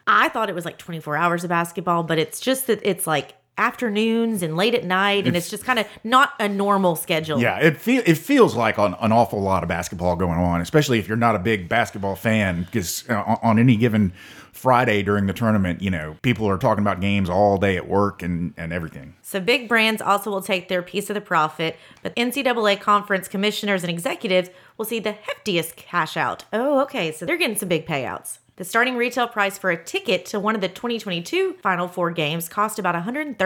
I 0.07 0.29
thought 0.29 0.49
it 0.49 0.55
was 0.55 0.65
like 0.65 0.77
24 0.77 1.15
hours 1.15 1.43
of 1.43 1.49
basketball, 1.49 2.03
but 2.03 2.17
it's 2.17 2.39
just 2.39 2.67
that 2.67 2.79
it's 2.83 3.07
like 3.07 3.33
afternoons 3.57 4.41
and 4.41 4.55
late 4.55 4.75
at 4.75 4.83
night, 4.83 5.27
and 5.27 5.35
it's, 5.35 5.49
just 5.49 5.63
kind 5.63 5.79
of 5.79 5.87
not 6.03 6.33
a 6.39 6.47
normal 6.49 6.95
schedule. 6.95 7.39
Yeah, 7.39 7.57
it 7.59 7.77
feel 7.77 8.03
it 8.05 8.15
feels 8.17 8.55
like 8.55 8.77
on 8.79 8.95
an 8.99 9.11
awful 9.11 9.41
lot 9.41 9.63
of 9.63 9.69
basketball 9.69 10.15
going 10.15 10.37
on, 10.39 10.61
especially 10.61 10.99
if 10.99 11.07
you're 11.07 11.17
not 11.17 11.35
a 11.35 11.39
big 11.39 11.69
basketball 11.69 12.15
fan, 12.15 12.63
because 12.63 13.03
uh, 13.09 13.13
on- 13.25 13.39
on 13.41 13.59
any 13.59 13.75
given 13.75 14.13
Friday 14.51 15.03
during 15.03 15.27
the 15.27 15.33
tournament, 15.33 15.81
you 15.81 15.91
know, 15.91 16.17
people 16.21 16.47
are 16.47 16.57
talking 16.57 16.81
about 16.81 16.99
games 17.01 17.29
all 17.29 17.57
day 17.57 17.75
at 17.77 17.87
work 17.87 18.21
and 18.23 18.53
and 18.57 18.73
everything. 18.73 19.13
So 19.21 19.39
big 19.39 19.67
brands 19.67 20.01
also 20.01 20.29
will 20.31 20.41
take 20.41 20.67
their 20.69 20.81
piece 20.81 21.09
of 21.09 21.13
the 21.13 21.21
profit, 21.21 21.77
but 22.03 22.15
NCAA 22.15 22.79
conference 22.81 23.27
commissioners 23.27 23.83
and 23.83 23.89
executives 23.91 24.49
will 24.77 24.85
see 24.85 24.99
the 24.99 25.13
heftiest 25.27 25.75
cash 25.75 26.17
out. 26.17 26.45
Oh, 26.51 26.79
okay, 26.81 27.11
so 27.11 27.25
they're 27.25 27.37
getting 27.37 27.57
some 27.57 27.69
big 27.69 27.85
payouts. 27.85 28.39
The 28.57 28.63
starting 28.63 28.95
retail 28.95 29.27
price 29.27 29.57
for 29.57 29.69
a 29.69 29.83
ticket 29.83 30.25
to 30.27 30.39
one 30.39 30.55
of 30.55 30.61
the 30.61 30.69
2022 30.69 31.57
Final 31.61 31.89
Four 31.89 32.11
games 32.11 32.47
cost 32.47 32.79
about 32.79 32.95
$132. 32.95 33.37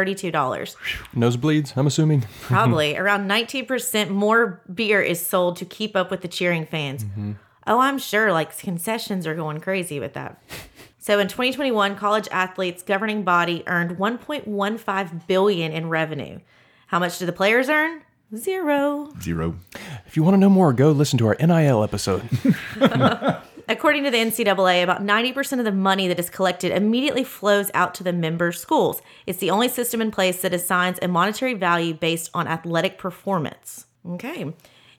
Nosebleeds, 1.16 1.74
I'm 1.76 1.88
assuming. 1.88 2.22
Probably 2.42 2.96
around 2.96 3.28
19% 3.28 4.10
more 4.10 4.62
beer 4.72 5.02
is 5.02 5.26
sold 5.26 5.58
to 5.58 5.66
keep 5.66 5.96
up 5.96 6.12
with 6.12 6.22
the 6.22 6.28
cheering 6.28 6.64
fans. 6.64 7.06
Mm-hmm. 7.06 7.32
Oh, 7.66 7.80
I'm 7.80 7.98
sure 7.98 8.32
like 8.32 8.56
concessions 8.60 9.26
are 9.26 9.34
going 9.34 9.60
crazy 9.62 10.00
with 10.00 10.14
that. 10.14 10.42
So 11.02 11.18
in 11.18 11.30
2021, 11.30 11.96
college 11.96 12.28
athletes 12.30 12.84
governing 12.84 13.24
body 13.24 13.64
earned 13.68 13.98
1.15 13.98 15.28
billion 15.28 15.72
in 15.72 15.88
revenue. 15.88 16.40
How 16.88 17.00
much 17.00 17.18
do 17.18 17.26
the 17.26 17.32
players 17.32 17.70
earn? 17.70 18.04
Zero. 18.36 19.10
Zero. 19.22 19.56
If 20.06 20.18
you 20.18 20.24
want 20.24 20.36
to 20.36 20.38
know 20.38 20.50
more, 20.50 20.74
go 20.74 20.92
listen 20.92 21.18
to 21.20 21.28
our 21.28 21.38
NIL 21.40 21.84
episode. 21.84 22.30
According 23.70 24.04
to 24.04 24.12
the 24.12 24.18
NCAA, 24.18 24.84
about 24.84 25.04
90% 25.04 25.60
of 25.60 25.66
the 25.66 25.72
money 25.72 26.08
that 26.08 26.20
is 26.20 26.30
collected 26.30 26.72
immediately 26.72 27.24
flows 27.24 27.70
out 27.76 27.94
to 27.96 28.04
the 28.04 28.12
member 28.12 28.52
schools. 28.52 29.02
It's 29.28 29.38
the 29.40 29.52
only 29.52 29.70
system 29.70 30.02
in 30.02 30.10
place 30.12 30.42
that 30.42 30.54
assigns 30.54 30.98
a 31.02 31.08
monetary 31.08 31.54
value 31.54 31.94
based 31.94 32.32
on 32.34 32.48
athletic 32.48 32.98
performance. 32.98 33.86
Okay. 34.06 34.52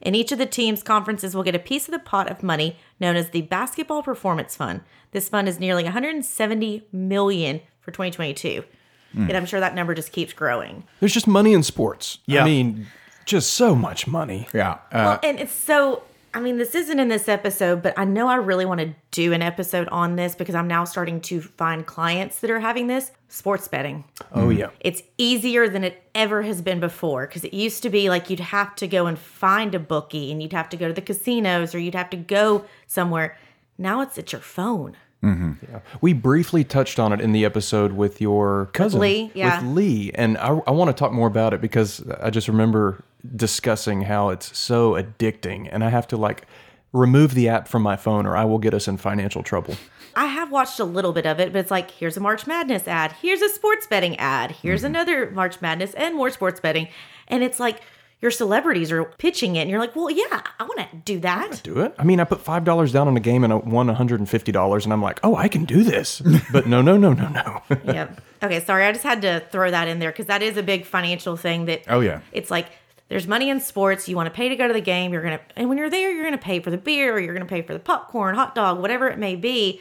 And 0.02 0.16
each 0.16 0.32
of 0.32 0.38
the 0.38 0.46
team's 0.46 0.82
conferences 0.82 1.34
will 1.34 1.42
get 1.42 1.54
a 1.54 1.58
piece 1.58 1.88
of 1.88 1.92
the 1.92 1.98
pot 1.98 2.30
of 2.30 2.42
money 2.42 2.76
known 3.00 3.16
as 3.16 3.30
the 3.30 3.42
Basketball 3.42 4.02
Performance 4.02 4.56
Fund. 4.56 4.82
This 5.10 5.28
fund 5.28 5.48
is 5.48 5.58
nearly 5.58 5.82
170 5.84 6.84
million 6.92 7.60
for 7.80 7.90
2022. 7.90 8.64
And 9.12 9.32
I'm 9.32 9.44
sure 9.46 9.58
that 9.58 9.74
number 9.74 9.92
just 9.92 10.12
keeps 10.12 10.32
growing. 10.32 10.84
There's 11.00 11.12
just 11.12 11.26
money 11.26 11.52
in 11.52 11.64
sports. 11.64 12.20
Yeah. 12.26 12.42
I 12.42 12.44
mean, 12.44 12.86
just 13.26 13.50
so 13.54 13.74
much 13.74 14.06
money. 14.06 14.46
Yeah. 14.54 14.74
Uh, 14.74 14.78
Well, 14.92 15.20
and 15.24 15.40
it's 15.40 15.52
so. 15.52 16.04
I 16.32 16.40
mean, 16.40 16.58
this 16.58 16.74
isn't 16.74 17.00
in 17.00 17.08
this 17.08 17.28
episode, 17.28 17.82
but 17.82 17.98
I 17.98 18.04
know 18.04 18.28
I 18.28 18.36
really 18.36 18.64
want 18.64 18.80
to 18.80 18.94
do 19.10 19.32
an 19.32 19.42
episode 19.42 19.88
on 19.88 20.14
this 20.14 20.34
because 20.36 20.54
I'm 20.54 20.68
now 20.68 20.84
starting 20.84 21.20
to 21.22 21.40
find 21.40 21.84
clients 21.84 22.38
that 22.40 22.50
are 22.50 22.60
having 22.60 22.86
this 22.86 23.10
sports 23.28 23.66
betting. 23.66 24.04
Oh, 24.32 24.50
yeah. 24.50 24.70
It's 24.78 25.02
easier 25.18 25.68
than 25.68 25.82
it 25.82 26.02
ever 26.14 26.42
has 26.42 26.62
been 26.62 26.78
before 26.78 27.26
because 27.26 27.44
it 27.44 27.52
used 27.52 27.82
to 27.82 27.90
be 27.90 28.08
like 28.08 28.30
you'd 28.30 28.40
have 28.40 28.76
to 28.76 28.86
go 28.86 29.06
and 29.06 29.18
find 29.18 29.74
a 29.74 29.80
bookie 29.80 30.30
and 30.30 30.40
you'd 30.40 30.52
have 30.52 30.68
to 30.68 30.76
go 30.76 30.86
to 30.86 30.94
the 30.94 31.00
casinos 31.00 31.74
or 31.74 31.80
you'd 31.80 31.94
have 31.94 32.10
to 32.10 32.16
go 32.16 32.64
somewhere. 32.86 33.36
Now 33.76 34.00
it's 34.00 34.16
at 34.16 34.32
your 34.32 34.40
phone. 34.40 34.96
Mm-hmm. 35.22 35.76
We 36.00 36.14
briefly 36.14 36.64
touched 36.64 36.98
on 36.98 37.12
it 37.12 37.20
in 37.20 37.32
the 37.32 37.44
episode 37.44 37.92
with 37.92 38.22
your 38.22 38.70
cousin, 38.72 39.00
Lee, 39.00 39.30
yeah. 39.34 39.60
with 39.60 39.76
Lee, 39.76 40.10
and 40.14 40.38
I, 40.38 40.48
I 40.66 40.70
want 40.70 40.88
to 40.88 40.98
talk 40.98 41.12
more 41.12 41.28
about 41.28 41.52
it 41.52 41.60
because 41.60 42.02
I 42.20 42.30
just 42.30 42.48
remember 42.48 43.04
discussing 43.36 44.02
how 44.02 44.30
it's 44.30 44.56
so 44.56 44.92
addicting, 44.92 45.68
and 45.70 45.84
I 45.84 45.90
have 45.90 46.08
to 46.08 46.16
like 46.16 46.46
remove 46.94 47.34
the 47.34 47.50
app 47.50 47.68
from 47.68 47.82
my 47.82 47.96
phone, 47.96 48.24
or 48.24 48.34
I 48.34 48.44
will 48.44 48.58
get 48.58 48.72
us 48.72 48.88
in 48.88 48.96
financial 48.96 49.42
trouble. 49.42 49.76
I 50.16 50.26
have 50.26 50.50
watched 50.50 50.80
a 50.80 50.84
little 50.84 51.12
bit 51.12 51.26
of 51.26 51.38
it, 51.38 51.52
but 51.52 51.58
it's 51.58 51.70
like 51.70 51.90
here's 51.90 52.16
a 52.16 52.20
March 52.20 52.46
Madness 52.46 52.88
ad, 52.88 53.12
here's 53.20 53.42
a 53.42 53.50
sports 53.50 53.86
betting 53.86 54.16
ad, 54.16 54.52
here's 54.52 54.80
mm-hmm. 54.80 54.86
another 54.86 55.30
March 55.32 55.60
Madness 55.60 55.92
and 55.94 56.14
more 56.14 56.30
sports 56.30 56.60
betting. 56.60 56.88
And 57.28 57.44
it's 57.44 57.60
like 57.60 57.82
your 58.22 58.30
celebrities 58.30 58.92
are 58.92 59.04
pitching 59.04 59.56
it, 59.56 59.60
and 59.62 59.70
you're 59.70 59.78
like, 59.80 59.96
well, 59.96 60.10
yeah, 60.10 60.42
I 60.58 60.64
want 60.64 60.78
to 60.80 60.88
do 61.04 61.20
that. 61.20 61.60
Do 61.62 61.80
it? 61.80 61.94
I 61.98 62.04
mean, 62.04 62.20
I 62.20 62.24
put 62.24 62.40
five 62.40 62.64
dollars 62.64 62.92
down 62.92 63.08
on 63.08 63.16
a 63.16 63.20
game 63.20 63.44
and 63.44 63.52
I 63.52 63.56
won 63.56 63.86
one 63.86 63.96
hundred 63.96 64.20
and 64.20 64.28
fifty 64.28 64.52
dollars, 64.52 64.84
and 64.84 64.92
I'm 64.92 65.02
like, 65.02 65.20
oh, 65.22 65.36
I 65.36 65.48
can 65.48 65.64
do 65.64 65.82
this. 65.82 66.20
But 66.52 66.66
no, 66.66 66.82
no, 66.82 66.96
no, 66.96 67.12
no, 67.12 67.28
no. 67.28 67.62
yep. 67.84 68.20
Okay, 68.42 68.60
sorry, 68.60 68.84
I 68.84 68.92
just 68.92 69.04
had 69.04 69.22
to 69.22 69.40
throw 69.50 69.70
that 69.70 69.86
in 69.88 69.98
there 70.00 70.10
because 70.10 70.26
that 70.26 70.42
is 70.42 70.56
a 70.56 70.62
big 70.62 70.84
financial 70.84 71.36
thing 71.36 71.66
that 71.66 71.82
Oh, 71.88 72.00
yeah. 72.00 72.20
it's 72.32 72.50
like 72.50 72.66
there's 73.08 73.26
money 73.26 73.50
in 73.50 73.60
sports. 73.60 74.08
You 74.08 74.16
want 74.16 74.26
to 74.26 74.30
pay 74.34 74.48
to 74.48 74.56
go 74.56 74.66
to 74.68 74.72
the 74.72 74.80
game. 74.80 75.12
You're 75.12 75.22
gonna, 75.22 75.40
and 75.56 75.68
when 75.68 75.78
you're 75.78 75.90
there, 75.90 76.10
you're 76.12 76.24
gonna 76.24 76.38
pay 76.38 76.60
for 76.60 76.70
the 76.70 76.78
beer, 76.78 77.14
or 77.14 77.20
you're 77.20 77.34
gonna 77.34 77.44
pay 77.46 77.62
for 77.62 77.72
the 77.72 77.78
popcorn, 77.78 78.34
hot 78.34 78.54
dog, 78.54 78.80
whatever 78.80 79.08
it 79.08 79.18
may 79.18 79.36
be. 79.36 79.80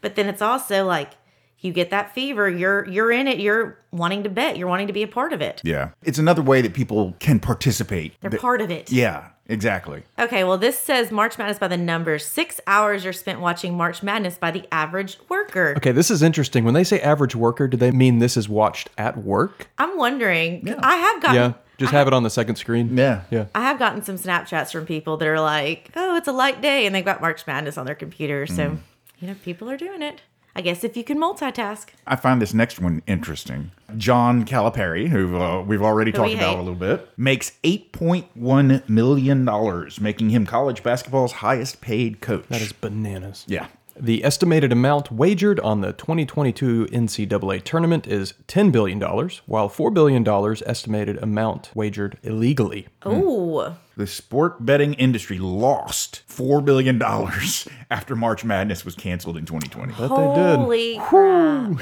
But 0.00 0.14
then 0.14 0.28
it's 0.28 0.42
also 0.42 0.84
like 0.86 1.12
you 1.60 1.72
get 1.72 1.90
that 1.90 2.14
fever. 2.14 2.48
You're 2.48 2.88
you're 2.88 3.10
in 3.10 3.26
it. 3.26 3.38
You're 3.38 3.78
wanting 3.90 4.22
to 4.22 4.28
bet. 4.28 4.56
You're 4.56 4.68
wanting 4.68 4.86
to 4.86 4.92
be 4.92 5.02
a 5.02 5.08
part 5.08 5.32
of 5.32 5.40
it. 5.40 5.60
yeah. 5.64 5.90
It's 6.02 6.18
another 6.18 6.42
way 6.42 6.60
that 6.62 6.74
people 6.74 7.14
can 7.18 7.40
participate. 7.40 8.14
They're 8.20 8.30
That- 8.30 8.40
part 8.40 8.60
of 8.60 8.70
it. 8.70 8.92
Yeah, 8.92 9.28
exactly. 9.46 10.02
Okay, 10.18 10.44
well, 10.44 10.58
this 10.58 10.78
says 10.78 11.10
March 11.10 11.36
Madness 11.38 11.58
by 11.58 11.68
the 11.68 11.76
numbers. 11.76 12.24
Six 12.24 12.60
hours 12.66 13.04
are 13.06 13.12
spent 13.12 13.40
watching 13.40 13.76
March 13.76 14.02
Madness 14.02 14.36
by 14.38 14.50
the 14.50 14.64
average 14.70 15.18
worker. 15.28 15.74
Okay, 15.78 15.90
this 15.92 16.10
is 16.10 16.22
interesting. 16.22 16.64
When 16.64 16.74
they 16.74 16.84
say 16.84 17.00
average 17.00 17.34
worker, 17.34 17.66
do 17.66 17.76
they 17.76 17.90
mean 17.90 18.18
this 18.18 18.36
is 18.36 18.48
watched 18.48 18.90
at 18.98 19.16
work? 19.18 19.68
I'm 19.78 19.96
wondering. 19.96 20.64
'cause 20.64 20.76
I 20.82 20.96
have 20.96 21.22
gotten. 21.22 21.36
Yeah, 21.36 21.52
just 21.78 21.92
have 21.92 22.06
it 22.06 22.12
on 22.12 22.22
the 22.22 22.30
second 22.30 22.56
screen. 22.56 22.96
Yeah. 22.96 23.22
yeah. 23.30 23.46
I 23.54 23.62
have 23.62 23.78
gotten 23.78 24.02
some 24.02 24.16
Snapchats 24.16 24.70
from 24.70 24.84
people 24.86 25.16
that 25.16 25.26
are 25.26 25.40
like, 25.40 25.90
"Oh, 25.96 26.16
it's 26.16 26.28
a 26.28 26.32
light 26.32 26.60
day," 26.60 26.86
and 26.86 26.94
they've 26.94 27.04
got 27.04 27.20
March 27.20 27.46
Madness 27.46 27.76
on 27.78 27.86
their 27.86 27.94
computer. 27.94 28.46
So, 28.46 28.70
mm. 28.70 28.78
you 29.18 29.28
know, 29.28 29.34
people 29.44 29.68
are 29.70 29.76
doing 29.76 30.02
it. 30.02 30.20
I 30.58 30.60
guess 30.60 30.82
if 30.82 30.96
you 30.96 31.04
can 31.04 31.20
multitask. 31.20 31.90
I 32.04 32.16
find 32.16 32.42
this 32.42 32.52
next 32.52 32.80
one 32.80 33.00
interesting. 33.06 33.70
John 33.96 34.44
Calipari, 34.44 35.06
who 35.06 35.40
uh, 35.40 35.62
we've 35.62 35.82
already 35.82 36.10
talked 36.10 36.30
we 36.30 36.34
about 36.34 36.48
hate. 36.48 36.56
a 36.56 36.62
little 36.62 36.74
bit, 36.74 37.08
makes 37.16 37.52
$8.1 37.62 38.88
million, 38.88 39.92
making 40.00 40.30
him 40.30 40.46
college 40.46 40.82
basketball's 40.82 41.30
highest 41.30 41.80
paid 41.80 42.20
coach. 42.20 42.48
That 42.48 42.60
is 42.60 42.72
bananas. 42.72 43.44
yeah. 43.46 43.68
The 44.00 44.24
estimated 44.24 44.72
amount 44.72 45.10
wagered 45.10 45.58
on 45.60 45.80
the 45.80 45.92
2022 45.92 46.86
NCAA 46.86 47.62
tournament 47.64 48.06
is 48.06 48.34
$10 48.46 48.70
billion, 48.70 49.00
while 49.00 49.68
$4 49.68 49.92
billion 49.92 50.26
estimated 50.66 51.16
amount 51.22 51.70
wagered 51.74 52.18
illegally. 52.22 52.86
Oh, 53.02 53.76
The 53.96 54.06
sport 54.06 54.64
betting 54.64 54.94
industry 54.94 55.38
lost 55.38 56.22
$4 56.28 56.64
billion 56.64 57.02
after 57.90 58.14
March 58.14 58.44
Madness 58.44 58.84
was 58.84 58.94
canceled 58.94 59.36
in 59.36 59.44
2020. 59.44 59.94
But 59.98 60.08
they 60.08 60.40
did. 60.42 60.58
holy 60.58 60.98
crap! 60.98 61.80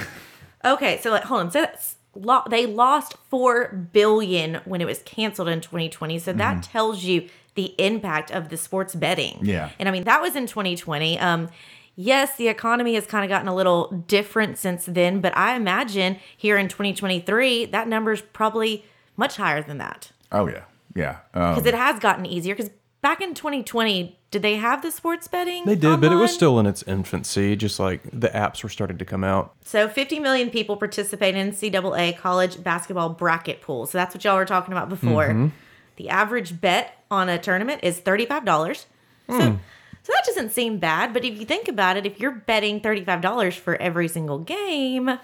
Okay, 0.64 0.98
so 1.00 1.10
like, 1.10 1.24
hold 1.24 1.40
on. 1.40 1.50
So 1.50 1.60
that's 1.60 1.96
lo- 2.14 2.42
they 2.50 2.66
lost 2.66 3.14
four 3.28 3.68
billion 3.92 4.56
when 4.64 4.80
it 4.80 4.86
was 4.86 5.00
canceled 5.02 5.48
in 5.48 5.60
2020. 5.60 6.18
So 6.18 6.32
that 6.32 6.62
tells 6.62 7.04
you 7.04 7.28
the 7.54 7.74
impact 7.78 8.30
of 8.30 8.48
the 8.48 8.56
sports 8.56 8.94
betting. 8.94 9.38
Yeah. 9.42 9.70
and 9.78 9.88
I 9.88 9.92
mean 9.92 10.04
that 10.04 10.20
was 10.20 10.36
in 10.36 10.46
2020. 10.46 11.18
Um, 11.18 11.48
yes, 11.96 12.36
the 12.36 12.48
economy 12.48 12.94
has 12.94 13.06
kind 13.06 13.24
of 13.24 13.28
gotten 13.28 13.48
a 13.48 13.54
little 13.54 14.04
different 14.06 14.58
since 14.58 14.84
then, 14.86 15.20
but 15.20 15.36
I 15.36 15.56
imagine 15.56 16.18
here 16.36 16.56
in 16.56 16.68
2023 16.68 17.66
that 17.66 17.88
number 17.88 18.12
is 18.12 18.22
probably 18.22 18.84
much 19.16 19.36
higher 19.36 19.62
than 19.62 19.78
that 19.78 20.12
Oh, 20.32 20.48
yeah. 20.48 20.64
Yeah. 20.94 21.18
Um, 21.34 21.54
because 21.54 21.66
it 21.66 21.74
has 21.74 21.98
gotten 22.00 22.26
easier. 22.26 22.54
Because 22.54 22.70
back 23.02 23.20
in 23.20 23.34
2020, 23.34 24.18
did 24.30 24.42
they 24.42 24.56
have 24.56 24.82
the 24.82 24.90
sports 24.90 25.28
betting? 25.28 25.64
They 25.64 25.76
did, 25.76 26.00
but 26.00 26.12
it 26.12 26.16
was 26.16 26.32
still 26.32 26.58
in 26.58 26.66
its 26.66 26.82
infancy, 26.82 27.54
just 27.56 27.78
like 27.78 28.02
the 28.12 28.28
apps 28.28 28.62
were 28.62 28.68
starting 28.68 28.98
to 28.98 29.04
come 29.04 29.22
out. 29.24 29.54
So 29.64 29.88
50 29.88 30.18
million 30.20 30.50
people 30.50 30.76
participate 30.76 31.34
in 31.34 31.52
NCAA 31.52 32.16
college 32.18 32.62
basketball 32.62 33.10
bracket 33.10 33.60
pool. 33.60 33.86
So 33.86 33.98
that's 33.98 34.14
what 34.14 34.24
y'all 34.24 34.36
were 34.36 34.44
talking 34.44 34.72
about 34.72 34.88
before. 34.88 35.50
The 35.96 36.08
average 36.10 36.60
bet 36.60 37.04
on 37.10 37.28
a 37.28 37.38
tournament 37.38 37.80
is 37.82 38.00
$35. 38.00 38.84
So, 39.28 39.58
so 40.06 40.12
that 40.12 40.22
doesn't 40.24 40.50
seem 40.52 40.78
bad, 40.78 41.12
but 41.12 41.24
if 41.24 41.36
you 41.40 41.44
think 41.44 41.66
about 41.66 41.96
it, 41.96 42.06
if 42.06 42.20
you're 42.20 42.30
betting 42.30 42.80
$35 42.80 43.54
for 43.54 43.74
every 43.82 44.06
single 44.06 44.38
game, 44.38 45.18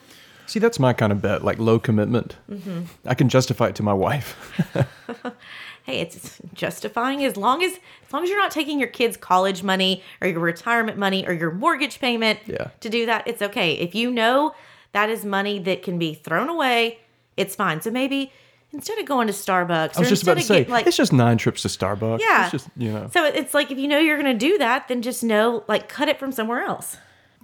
See, 0.47 0.59
that's 0.59 0.81
my 0.81 0.93
kind 0.93 1.13
of 1.13 1.23
bet, 1.23 1.45
like 1.45 1.61
low 1.61 1.79
commitment. 1.79 2.37
Mm-hmm. 2.51 2.83
I 3.07 3.15
can 3.15 3.29
justify 3.29 3.69
it 3.69 3.77
to 3.77 3.85
my 3.85 3.95
wife. 3.95 4.37
hey, 5.85 6.01
it's 6.01 6.41
justifying 6.53 7.25
as 7.25 7.37
long 7.37 7.63
as 7.63 7.73
as 7.73 8.13
long 8.13 8.25
as 8.25 8.29
you're 8.29 8.41
not 8.41 8.51
taking 8.51 8.81
your 8.81 8.89
kids' 8.89 9.17
college 9.17 9.63
money 9.63 10.03
or 10.21 10.27
your 10.27 10.41
retirement 10.41 10.99
money 10.99 11.25
or 11.27 11.33
your 11.33 11.53
mortgage 11.53 12.01
payment 12.01 12.41
Yeah. 12.47 12.69
to 12.81 12.91
do 12.91 13.07
that. 13.07 13.27
It's 13.29 13.41
okay. 13.41 13.75
If 13.75 13.95
you 13.95 14.11
know 14.11 14.55
that 14.91 15.09
is 15.09 15.25
money 15.25 15.61
that 15.61 15.83
can 15.85 15.97
be 15.97 16.13
thrown 16.13 16.49
away, 16.49 16.99
it's 17.37 17.55
fine. 17.55 17.81
So 17.81 17.91
maybe 17.93 18.33
instead 18.73 18.99
of 18.99 19.07
going 19.07 19.27
to 19.27 19.33
Starbucks, 19.33 19.97
I 19.97 20.01
was 20.01 20.09
just 20.09 20.23
about 20.23 20.39
to 20.39 20.43
say, 20.45 20.65
like 20.65 20.87
it's 20.87 20.97
just 20.97 21.13
nine 21.13 21.39
trips 21.39 21.63
to 21.63 21.69
Starbucks. 21.69 22.21
yeah, 22.21 22.43
It's 22.45 22.53
just, 22.53 22.69
you 22.77 22.93
know. 22.93 23.09
So 23.13 23.25
it's 23.25 23.55
like 23.55 23.71
if 23.71 23.79
you 23.79 23.89
know 23.89 23.99
you're 23.99 24.21
going 24.21 24.33
to 24.39 24.47
do 24.47 24.59
that, 24.59 24.89
then 24.89 25.03
just 25.03 25.23
know 25.23 25.65
like 25.69 25.89
cut 25.89 26.09
it 26.09 26.19
from 26.19 26.33
somewhere 26.33 26.63
else. 26.63 26.97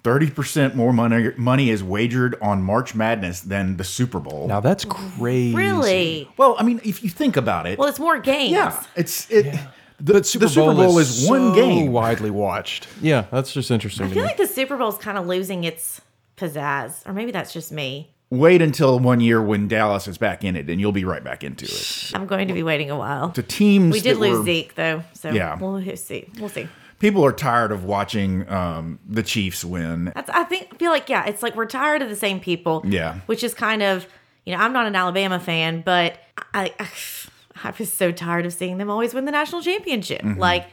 30% 0.05 0.75
more 0.75 0.93
money, 0.93 1.33
money 1.37 1.71
is 1.71 1.83
wagered 1.83 2.37
on 2.41 2.63
March 2.63 2.95
Madness 2.95 3.41
than 3.41 3.77
the 3.77 3.85
Super 3.85 4.21
Bowl. 4.21 4.47
Now 4.47 4.61
that's 4.61 4.85
crazy. 4.85 5.55
Really? 5.55 6.31
well, 6.37 6.55
I 6.59 6.63
mean, 6.63 6.81
if 6.85 7.03
you 7.03 7.11
think 7.11 7.37
about 7.37 7.67
it, 7.67 7.79
Well, 7.79 7.89
it's 7.89 7.99
more 7.99 8.19
games. 8.19 8.53
yeah, 8.53 8.83
it's 8.95 9.29
it. 9.31 9.59
The, 10.01 10.13
But 10.15 10.27
Super, 10.27 10.45
the 10.45 10.49
Super 10.51 10.67
Bowl, 10.67 10.75
Bowl 10.77 10.99
is, 10.99 11.25
is, 11.25 11.29
one 11.29 11.49
so 11.51 11.55
game. 11.57 11.91
widely 11.91 12.31
watched. 12.31 12.87
Yeah, 13.03 13.25
that's 13.33 13.53
just 13.53 13.73
interesting 13.73 14.07
I 14.07 14.09
to 14.11 14.15
feel 14.15 14.23
me. 14.23 14.29
like 14.29 14.37
the 14.37 14.47
Super 14.47 14.77
Bowl 14.77 14.89
is 14.91 14.99
kind 14.99 15.19
of 15.19 15.27
losing 15.27 15.65
its 15.65 16.01
pizzazz, 16.37 17.05
or 17.05 17.13
maybe 17.13 17.33
that's 17.33 17.53
just 17.53 17.73
me. 17.73 18.15
Wait 18.31 18.61
until 18.61 18.99
one 18.99 19.21
year 19.21 19.41
when 19.43 19.69
Dallas 19.69 20.07
is 20.07 20.19
back 20.19 20.45
in 20.45 20.55
it, 20.55 20.69
and 20.69 20.79
you'll 20.81 20.93
be 20.93 21.05
right 21.05 21.25
back 21.25 21.43
into 21.43 21.65
it. 21.65 22.11
I'm 22.15 22.27
going 22.27 22.49
to 22.49 22.55
be 22.55 22.63
waiting 22.63 22.91
a 22.91 22.97
while. 22.99 23.29
The 23.29 23.43
teams 23.43 23.93
We 23.95 24.01
did 24.01 24.19
lose 24.19 24.39
were- 24.39 24.45
Zeke 24.45 24.75
though, 24.75 25.03
so 25.15 25.31
Yeah. 25.31 25.57
we'll 25.59 25.81
see. 25.97 26.29
We'll 26.39 26.51
see. 26.51 26.69
People 26.99 27.25
are 27.25 27.33
tired 27.33 27.73
of 27.73 27.85
watching 27.85 28.47
um, 28.51 28.99
the 29.09 29.23
Chiefs 29.23 29.65
win. 29.65 30.13
That's 30.15 30.29
I 30.31 30.45
think 30.45 30.79
feel 30.79 30.91
like 30.91 31.09
yeah, 31.09 31.25
it's 31.27 31.43
like 31.43 31.55
we're 31.57 31.67
tired 31.67 32.03
of 32.03 32.09
the 32.11 32.17
same 32.17 32.39
people. 32.41 32.83
Yeah. 32.87 33.21
Which 33.27 33.43
is 33.45 33.55
kind 33.55 33.83
of 33.83 34.07
you 34.45 34.55
know, 34.57 34.63
I'm 34.63 34.73
not 34.73 34.87
an 34.87 34.97
Alabama 34.97 35.39
fan, 35.41 35.81
but 35.83 36.19
I 36.53 36.73
I, 36.79 36.89
I 37.65 37.73
was 37.79 37.93
so 37.93 38.11
tired 38.13 38.47
of 38.47 38.53
seeing 38.53 38.79
them 38.79 38.91
always 38.91 39.15
win 39.15 39.25
the 39.27 39.31
national 39.33 39.63
championship. 39.63 40.23
Mm-hmm. 40.23 40.41
Like, 40.41 40.67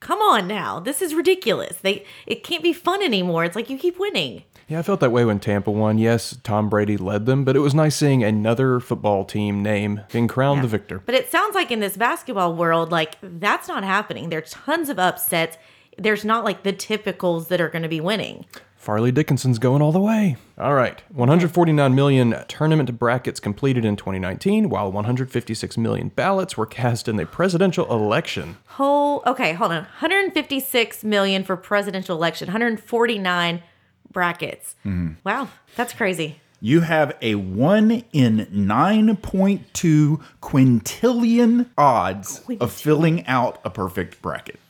come 0.00 0.18
on 0.20 0.46
now. 0.46 0.80
This 0.80 1.00
is 1.00 1.14
ridiculous. 1.14 1.76
They 1.78 2.04
it 2.26 2.44
can't 2.44 2.62
be 2.62 2.72
fun 2.74 3.02
anymore. 3.02 3.44
It's 3.44 3.56
like 3.56 3.70
you 3.70 3.78
keep 3.78 3.98
winning. 3.98 4.42
Yeah, 4.70 4.78
I 4.78 4.82
felt 4.82 5.00
that 5.00 5.10
way 5.10 5.24
when 5.24 5.40
Tampa 5.40 5.72
won. 5.72 5.98
Yes, 5.98 6.38
Tom 6.44 6.68
Brady 6.68 6.96
led 6.96 7.26
them, 7.26 7.44
but 7.44 7.56
it 7.56 7.58
was 7.58 7.74
nice 7.74 7.96
seeing 7.96 8.22
another 8.22 8.78
football 8.78 9.24
team 9.24 9.64
name 9.64 10.02
being 10.12 10.28
crowned 10.28 10.62
the 10.62 10.68
victor. 10.68 11.02
But 11.04 11.16
it 11.16 11.28
sounds 11.28 11.56
like 11.56 11.72
in 11.72 11.80
this 11.80 11.96
basketball 11.96 12.54
world, 12.54 12.92
like 12.92 13.16
that's 13.20 13.66
not 13.66 13.82
happening. 13.82 14.28
There 14.28 14.38
are 14.38 14.42
tons 14.42 14.88
of 14.88 15.00
upsets. 15.00 15.58
There's 15.98 16.24
not 16.24 16.44
like 16.44 16.62
the 16.62 16.72
typicals 16.72 17.48
that 17.48 17.60
are 17.60 17.68
going 17.68 17.82
to 17.82 17.88
be 17.88 18.00
winning. 18.00 18.46
Fairleigh 18.76 19.10
Dickinson's 19.10 19.58
going 19.58 19.82
all 19.82 19.90
the 19.90 20.00
way. 20.00 20.36
All 20.56 20.74
right, 20.74 21.02
149 21.08 21.92
million 21.92 22.36
tournament 22.46 22.96
brackets 22.96 23.40
completed 23.40 23.84
in 23.84 23.96
2019, 23.96 24.70
while 24.70 24.92
156 24.92 25.78
million 25.78 26.10
ballots 26.10 26.56
were 26.56 26.64
cast 26.64 27.08
in 27.08 27.16
the 27.16 27.26
presidential 27.26 27.90
election. 27.92 28.56
Whole 28.66 29.24
okay, 29.26 29.52
hold 29.52 29.72
on. 29.72 29.82
156 29.82 31.02
million 31.02 31.42
for 31.42 31.56
presidential 31.56 32.16
election. 32.16 32.46
149 32.46 33.64
brackets. 34.12 34.74
Mm-hmm. 34.84 35.14
Wow, 35.24 35.48
that's 35.76 35.92
crazy. 35.92 36.40
You 36.62 36.80
have 36.80 37.16
a 37.22 37.36
1 37.36 38.04
in 38.12 38.46
9.2 38.52 40.22
quintillion 40.42 41.66
odds 41.78 42.42
of 42.60 42.72
filling 42.72 43.26
out 43.26 43.60
a 43.64 43.70
perfect 43.70 44.20
bracket. 44.20 44.60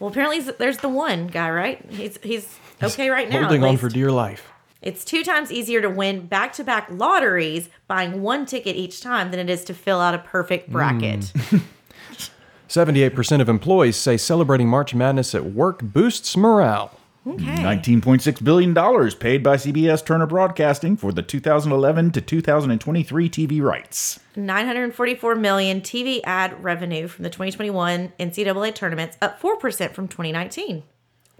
Well, 0.00 0.10
apparently 0.10 0.40
there's 0.40 0.78
the 0.78 0.88
one 0.88 1.28
guy, 1.28 1.50
right? 1.50 1.84
He's 1.88 2.18
he's 2.22 2.58
okay 2.82 3.08
right 3.08 3.30
now. 3.30 3.36
at 3.36 3.42
Holding 3.44 3.62
on 3.62 3.70
least. 3.70 3.80
for 3.80 3.88
dear 3.88 4.10
life. 4.10 4.52
It's 4.82 5.04
two 5.04 5.24
times 5.24 5.50
easier 5.50 5.80
to 5.80 5.88
win 5.88 6.26
back-to-back 6.26 6.88
lotteries 6.90 7.70
buying 7.88 8.22
one 8.22 8.44
ticket 8.44 8.76
each 8.76 9.00
time 9.00 9.30
than 9.30 9.40
it 9.40 9.48
is 9.48 9.64
to 9.64 9.74
fill 9.74 10.00
out 10.00 10.14
a 10.14 10.18
perfect 10.18 10.68
mm. 10.68 10.72
bracket. 10.72 11.32
78% 12.68 13.40
of 13.40 13.48
employees 13.48 13.96
say 13.96 14.16
celebrating 14.16 14.68
March 14.68 14.94
Madness 14.94 15.34
at 15.34 15.46
work 15.46 15.80
boosts 15.82 16.36
morale. 16.36 16.98
Okay. 17.26 17.44
$19.6 17.44 18.44
billion 18.44 18.72
paid 19.16 19.42
by 19.42 19.56
CBS 19.56 20.04
Turner 20.04 20.26
Broadcasting 20.26 20.96
for 20.96 21.10
the 21.10 21.22
2011 21.22 22.12
to 22.12 22.20
2023 22.20 23.28
TV 23.28 23.60
rights. 23.60 24.20
944 24.36 25.34
million 25.34 25.80
TV 25.80 26.20
ad 26.22 26.62
revenue 26.62 27.08
from 27.08 27.24
the 27.24 27.30
2021 27.30 28.12
NCAA 28.20 28.74
tournaments, 28.74 29.16
up 29.20 29.40
4% 29.40 29.92
from 29.92 30.06
2019. 30.06 30.84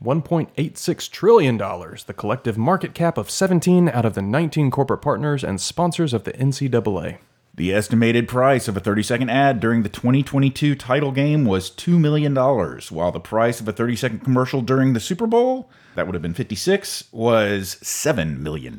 $1.86 0.02 1.10
trillion, 1.10 1.56
the 1.56 2.14
collective 2.16 2.58
market 2.58 2.92
cap 2.92 3.16
of 3.16 3.30
17 3.30 3.88
out 3.88 4.04
of 4.04 4.14
the 4.14 4.22
19 4.22 4.70
corporate 4.70 5.00
partners 5.00 5.44
and 5.44 5.60
sponsors 5.60 6.12
of 6.12 6.24
the 6.24 6.32
NCAA. 6.32 7.18
The 7.56 7.72
estimated 7.72 8.28
price 8.28 8.68
of 8.68 8.76
a 8.76 8.80
30 8.80 9.02
second 9.02 9.30
ad 9.30 9.60
during 9.60 9.82
the 9.82 9.88
2022 9.88 10.74
title 10.74 11.10
game 11.10 11.46
was 11.46 11.70
$2 11.70 11.98
million, 11.98 12.34
while 12.34 13.10
the 13.10 13.18
price 13.18 13.60
of 13.60 13.68
a 13.68 13.72
30 13.72 13.96
second 13.96 14.18
commercial 14.20 14.60
during 14.60 14.92
the 14.92 15.00
Super 15.00 15.26
Bowl, 15.26 15.70
that 15.94 16.04
would 16.04 16.14
have 16.14 16.20
been 16.20 16.34
56, 16.34 17.04
was 17.12 17.78
$7 17.82 18.40
million. 18.40 18.78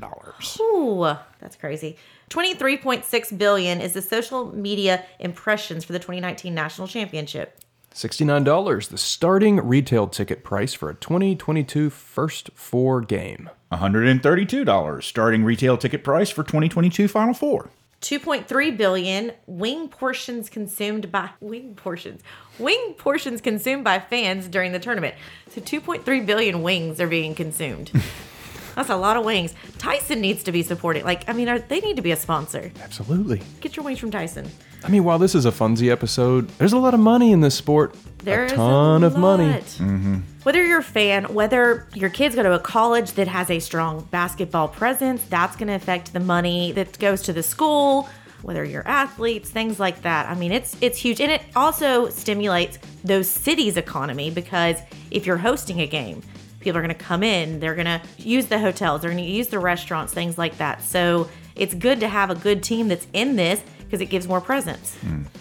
Ooh, 0.60 1.18
that's 1.40 1.56
crazy. 1.56 1.98
23.6 2.30 3.38
billion 3.40 3.82
is 3.82 3.94
the 3.94 4.02
social 4.02 4.56
media 4.56 5.04
impressions 5.18 5.84
for 5.84 5.94
the 5.94 6.00
2019 6.00 6.54
national 6.54 6.88
championship. 6.88 7.60
$69, 7.96 8.90
the 8.90 8.98
starting 9.00 9.58
retail 9.60 10.06
ticket 10.08 10.44
price 10.44 10.76
for 10.76 10.92
a 10.92 10.94
2022 10.94 11.90
First 11.90 12.52
Four 12.54 13.02
game. 13.02 13.50
$132 13.72 15.04
starting 15.04 15.44
retail 15.44 15.78
ticket 15.78 16.04
price 16.04 16.30
for 16.30 16.44
2022 16.44 17.08
Final 17.08 17.34
Four. 17.34 17.72
2.3 18.02 18.78
billion 18.78 19.32
wing 19.48 19.90
portions 19.90 20.50
consumed 20.50 21.12
by 21.12 21.32
wing 21.40 21.74
portions 21.76 22.22
wing 22.60 22.94
portions 22.98 23.42
consumed 23.42 23.84
by 23.84 24.00
fans 24.00 24.48
during 24.48 24.72
the 24.72 24.80
tournament. 24.80 25.16
So 25.50 25.62
2.3 25.62 26.26
billion 26.26 26.62
wings 26.62 27.00
are 27.00 27.08
being 27.08 27.36
consumed. 27.36 27.92
That's 28.76 28.90
a 28.90 28.96
lot 28.96 29.18
of 29.18 29.26
wings. 29.26 29.56
Tyson 29.80 30.22
needs 30.22 30.44
to 30.44 30.52
be 30.52 30.62
supported. 30.62 31.04
Like 31.04 31.28
i 31.28 31.34
mean 31.34 31.50
are, 31.50 31.60
they 31.60 31.80
need 31.80 31.96
to 31.96 32.02
be 32.02 32.12
a 32.12 32.16
sponsor. 32.16 32.72
Absolutely. 32.82 33.42
get 33.62 33.76
your 33.76 33.84
wings 33.86 34.00
from 34.00 34.12
tyson 34.12 34.50
I 34.88 34.90
mean, 34.90 35.04
while 35.04 35.20
this 35.20 35.36
is 35.36 35.46
a 35.46 35.52
funsy 35.52 35.92
episode, 35.92 36.48
there's 36.60 36.72
a 36.72 36.78
lot 36.78 36.94
of 36.94 37.02
money 37.02 37.34
in 37.34 37.42
this 37.42 37.56
sport. 37.56 37.94
There's 38.20 38.54
a 38.54 38.56
ton 38.56 39.04
of 39.04 39.18
money. 39.18 39.50
lot. 39.50 39.62
Mm-hmm. 39.62 40.20
Whether 40.44 40.66
you're 40.66 40.80
a 40.80 40.84
fan, 40.84 41.26
whether 41.34 41.86
your 41.94 42.10
kids 42.10 42.36
go 42.36 42.44
to 42.44 42.54
a 42.54 42.60
college 42.60 43.12
that 43.14 43.28
has 43.28 43.52
a 43.52 43.60
strong 43.60 44.08
basketball 44.12 44.70
presence, 44.70 45.22
that's 45.26 45.58
going 45.58 45.68
to 45.68 45.74
affect 45.74 46.14
the 46.14 46.22
money 46.22 46.72
that 46.72 46.98
goes 47.00 47.22
to 47.24 47.34
the 47.34 47.44
school. 47.44 48.08
Whether 48.44 48.64
you're 48.64 48.88
athletes, 48.88 49.50
things 49.50 49.78
like 49.78 50.04
that. 50.04 50.30
I 50.30 50.36
mean, 50.36 50.54
it's 50.54 50.78
it's 50.80 50.98
huge, 50.98 51.20
and 51.20 51.32
it 51.32 51.42
also 51.54 52.08
stimulates 52.08 52.80
those 53.04 53.28
cities' 53.28 53.76
economy 53.76 54.32
because 54.32 54.78
if 55.12 55.26
you're 55.26 55.36
hosting 55.36 55.82
a 55.82 55.88
game, 55.88 56.22
people 56.62 56.78
are 56.78 56.82
going 56.82 56.98
to 56.98 57.04
come 57.04 57.24
in. 57.24 57.60
They're 57.60 57.76
going 57.76 57.88
to 57.88 58.02
use 58.18 58.46
the 58.46 58.60
hotels. 58.60 59.02
They're 59.02 59.12
going 59.12 59.24
to 59.24 59.30
use 59.30 59.48
the 59.48 59.60
restaurants, 59.60 60.14
things 60.14 60.38
like 60.38 60.58
that. 60.60 60.82
So 60.82 61.30
it's 61.58 61.74
good 61.74 62.00
to 62.00 62.08
have 62.08 62.30
a 62.30 62.36
good 62.36 62.64
team 62.64 62.88
that's 62.88 63.08
in 63.12 63.36
this 63.36 63.62
because 63.88 64.02
it 64.02 64.08
gives 64.08 64.28
more 64.28 64.42
presence. 64.42 64.98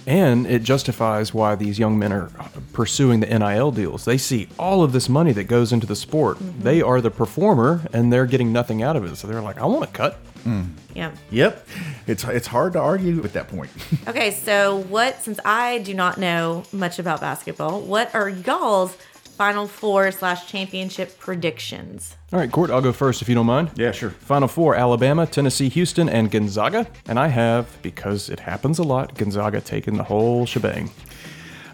And 0.06 0.46
it 0.46 0.62
justifies 0.62 1.34
why 1.34 1.56
these 1.56 1.78
young 1.78 1.98
men 1.98 2.12
are 2.12 2.30
pursuing 2.72 3.20
the 3.20 3.38
NIL 3.38 3.72
deals. 3.72 4.04
They 4.04 4.18
see 4.18 4.48
all 4.58 4.84
of 4.84 4.92
this 4.92 5.08
money 5.08 5.32
that 5.32 5.44
goes 5.44 5.72
into 5.72 5.86
the 5.86 5.96
sport. 5.96 6.38
Mm-hmm. 6.38 6.62
They 6.62 6.80
are 6.80 7.00
the 7.00 7.10
performer 7.10 7.82
and 7.92 8.12
they're 8.12 8.26
getting 8.26 8.52
nothing 8.52 8.82
out 8.82 8.94
of 8.94 9.04
it. 9.04 9.16
So 9.16 9.26
they're 9.26 9.42
like, 9.42 9.58
I 9.60 9.66
want 9.66 9.82
a 9.84 9.88
cut. 9.88 10.18
Mm. 10.44 10.68
Yeah. 10.94 11.10
Yep. 11.30 11.66
It's 12.06 12.22
it's 12.22 12.46
hard 12.46 12.74
to 12.74 12.78
argue 12.78 13.22
at 13.24 13.32
that 13.32 13.48
point. 13.48 13.70
Okay, 14.08 14.30
so 14.30 14.84
what, 14.84 15.20
since 15.20 15.40
I 15.44 15.78
do 15.78 15.92
not 15.92 16.16
know 16.16 16.62
much 16.70 17.00
about 17.00 17.20
basketball, 17.20 17.80
what 17.80 18.14
are 18.14 18.28
y'all's 18.28 18.96
Final 19.36 19.66
Four 19.66 20.10
slash 20.12 20.46
championship 20.46 21.18
predictions? 21.18 22.16
All 22.32 22.38
right, 22.38 22.50
Court, 22.50 22.70
I'll 22.70 22.80
go 22.80 22.92
first 22.92 23.20
if 23.22 23.28
you 23.28 23.34
don't 23.34 23.46
mind. 23.46 23.70
yeah, 23.76 23.92
sure. 23.92 24.10
Final 24.10 24.48
four 24.48 24.74
Alabama, 24.74 25.26
Tennessee, 25.26 25.68
Houston, 25.68 26.08
and 26.08 26.30
Gonzaga. 26.30 26.86
And 27.06 27.18
I 27.18 27.28
have, 27.28 27.80
because 27.82 28.30
it 28.30 28.40
happens 28.40 28.78
a 28.78 28.82
lot, 28.82 29.14
Gonzaga 29.16 29.60
taking 29.60 29.96
the 29.98 30.04
whole 30.04 30.46
shebang. 30.46 30.90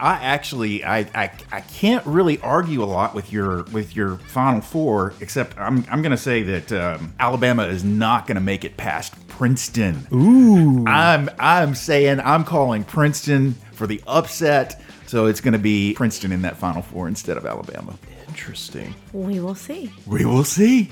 I 0.01 0.15
actually 0.15 0.85
I, 0.85 0.99
I 1.15 1.31
I 1.53 1.61
can't 1.61 2.05
really 2.05 2.41
argue 2.41 2.83
a 2.83 2.87
lot 2.87 3.15
with 3.15 3.33
your 3.33 3.63
with 3.65 3.95
your 3.95 4.19
final 4.19 4.61
four, 4.61 5.15
except 5.21 5.57
I'm 5.57 5.85
I'm 5.89 6.03
gonna 6.03 6.17
say 6.17 6.43
that 6.43 6.73
um, 6.73 7.15
Alabama 7.21 7.67
is 7.67 7.85
not 7.85 8.27
gonna 8.27 8.41
make 8.41 8.65
it 8.65 8.77
past 8.77 9.15
Princeton. 9.29 10.05
Ooh. 10.13 10.85
I'm 10.89 11.31
I'm 11.39 11.77
saying 11.77 12.19
I'm 12.19 12.43
calling 12.43 12.83
Princeton 12.83 13.55
for 13.71 13.87
the 13.87 14.03
upset, 14.09 14.83
so 15.13 15.27
it's 15.27 15.43
gonna 15.43 15.59
be 15.59 15.93
Princeton 15.93 16.33
in 16.33 16.41
that 16.41 16.57
final 16.57 16.81
four 16.81 17.07
instead 17.07 17.37
of 17.37 17.45
Alabama. 17.45 17.99
Interesting. 18.29 18.95
We 19.13 19.41
will 19.41 19.55
see. 19.55 19.93
We 20.07 20.25
will 20.25 20.43
see. 20.43 20.89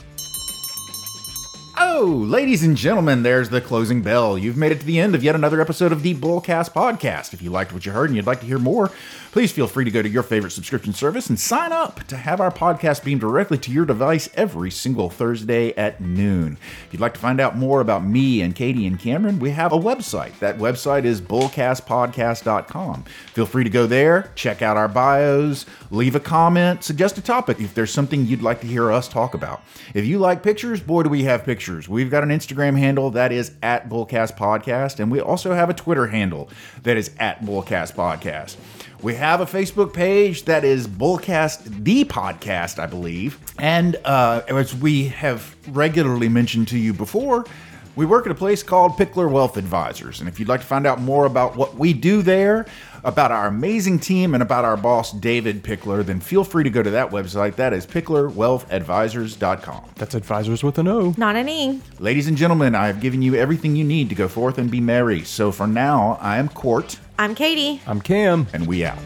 Oh, 1.83 2.05
ladies 2.05 2.63
and 2.63 2.77
gentlemen, 2.77 3.23
there's 3.23 3.49
the 3.49 3.63
closing 3.63 4.03
bell. 4.03 4.37
You've 4.37 4.59
made 4.59 4.71
it 4.71 4.81
to 4.81 4.87
the 4.87 5.01
end 5.01 5.15
of 5.15 5.25
yet 5.25 5.35
another 5.35 5.63
episode 5.63 5.93
of 5.93 6.03
the 6.03 6.15
Bullcast 6.15 6.75
podcast. 6.75 7.33
If 7.33 7.41
you 7.41 7.49
liked 7.49 7.73
what 7.73 7.87
you 7.87 7.93
heard 7.93 8.11
and 8.11 8.17
you'd 8.17 8.27
like 8.27 8.41
to 8.41 8.47
hear 8.47 8.59
more, 8.59 8.91
please 9.33 9.51
feel 9.51 9.67
free 9.67 9.87
to 9.87 9.91
go 9.91 10.03
to 10.03 10.09
your 10.09 10.23
favorite 10.23 10.51
subscription 10.51 10.93
service 10.93 11.31
and 11.31 11.41
sign 11.41 11.73
up 11.73 12.07
to 12.09 12.19
have 12.19 12.39
our 12.39 12.51
podcast 12.51 13.03
beamed 13.03 13.23
directly 13.23 13.57
to 13.57 13.73
your 13.73 13.87
device 13.87 14.29
every 14.35 14.71
single 14.71 15.09
Thursday 15.09 15.73
at 15.75 16.03
noon. 16.03 16.59
If 16.87 16.93
you'd 16.93 17.01
like 17.01 17.15
to 17.15 17.21
find 17.21 17.41
out 17.41 17.57
more 17.57 17.81
about 17.81 18.05
me 18.05 18.43
and 18.43 18.55
Katie 18.55 18.87
and 18.87 19.01
Cameron, 19.01 19.39
we 19.39 19.51
have 19.51 19.73
a 19.73 19.79
website. 19.79 20.39
That 20.39 20.59
website 20.59 21.05
is 21.05 21.23
bullcastpodcast.com. 21.23 23.05
Feel 23.33 23.47
free 23.47 23.65
to 23.65 23.71
go 23.71 23.87
there, 23.87 24.31
check 24.35 24.61
out 24.61 24.77
our 24.77 24.89
bios, 24.89 25.65
leave 25.91 26.15
a 26.15 26.21
comment, 26.21 26.85
suggest 26.85 27.17
a 27.17 27.23
topic 27.23 27.59
if 27.59 27.75
there's 27.75 27.91
something 27.91 28.27
you'd 28.27 28.43
like 28.43 28.61
to 28.61 28.67
hear 28.67 28.93
us 28.93 29.09
talk 29.09 29.33
about. 29.33 29.63
If 29.95 30.05
you 30.05 30.19
like 30.19 30.43
pictures, 30.43 30.81
boy, 30.81 31.05
do 31.05 31.09
we 31.09 31.25
have 31.25 31.47
pictures. 31.71 31.89
We've 31.89 32.11
got 32.11 32.23
an 32.23 32.31
Instagram 32.31 32.77
handle 32.77 33.11
that 33.11 33.33
is 33.33 33.53
at 33.63 33.89
Bullcast 33.89 34.37
Podcast, 34.37 34.99
and 34.99 35.11
we 35.11 35.21
also 35.21 35.55
have 35.55 35.71
a 35.71 35.75
Twitter 35.75 36.09
handle 36.09 36.51
that 36.83 36.97
is 36.97 37.11
at 37.19 37.43
Bullcast 37.43 37.95
Podcast. 37.95 38.57
We 39.03 39.15
have 39.15 39.41
a 39.41 39.47
Facebook 39.47 39.95
page 39.95 40.45
that 40.45 40.65
is 40.65 40.89
Bullcast 40.89 41.85
the 41.85 42.05
Podcast, 42.05 42.79
I 42.79 42.87
believe. 42.87 43.39
And 43.59 43.97
uh, 44.05 44.43
as 44.49 44.75
we 44.75 45.05
have 45.09 45.55
regularly 45.69 46.29
mentioned 46.29 46.69
to 46.69 46.79
you 46.79 46.93
before, 46.93 47.47
We 48.01 48.07
work 48.07 48.25
at 48.25 48.33
a 48.33 48.35
place 48.35 48.63
called 48.63 48.93
Pickler 48.93 49.31
Wealth 49.31 49.59
Advisors, 49.59 50.21
and 50.21 50.29
if 50.29 50.41
you'd 50.41 50.49
like 50.49 50.63
to 50.63 50.67
find 50.67 50.87
out 50.87 51.03
more 51.03 51.27
about 51.27 51.55
what 51.55 51.75
we 51.75 51.93
do 51.93 52.23
there, 52.23 52.65
about 53.05 53.31
our 53.31 53.47
amazing 53.47 53.99
team, 53.99 54.33
and 54.33 54.43
about 54.43 54.65
our 54.65 54.79
boss, 54.79 55.13
David 55.13 55.63
Pickler, 55.63 56.03
then 56.03 56.19
feel 56.19 56.43
free 56.43 56.65
to 56.65 56.71
go 56.71 56.83
to 56.83 56.89
that 56.93 57.11
website. 57.11 57.57
That 57.57 57.75
is 57.75 57.87
picklerwealthadvisors.com. 57.87 59.91
That's 59.97 60.15
advisors 60.15 60.65
with 60.65 60.79
an 60.79 60.89
O. 60.89 61.15
Not 61.19 61.37
an 61.37 61.51
E. 61.51 61.83
Ladies 61.99 62.27
and 62.27 62.39
gentlemen, 62.39 62.75
I 62.75 62.87
have 62.87 63.03
given 63.03 63.21
you 63.21 63.35
everything 63.35 63.77
you 63.77 63.85
need 63.85 64.09
to 64.09 64.15
go 64.15 64.29
forth 64.29 64.57
and 64.57 64.71
be 64.71 64.81
merry. 64.81 65.23
So 65.23 65.53
for 65.53 65.67
now, 65.67 66.17
I 66.23 66.39
am 66.39 66.49
Court, 66.49 66.99
I'm 67.19 67.35
Katie. 67.35 67.83
I'm 67.87 68.01
Cam. 68.01 68.47
and 68.55 68.67
we 68.67 68.83
out. 68.83 68.97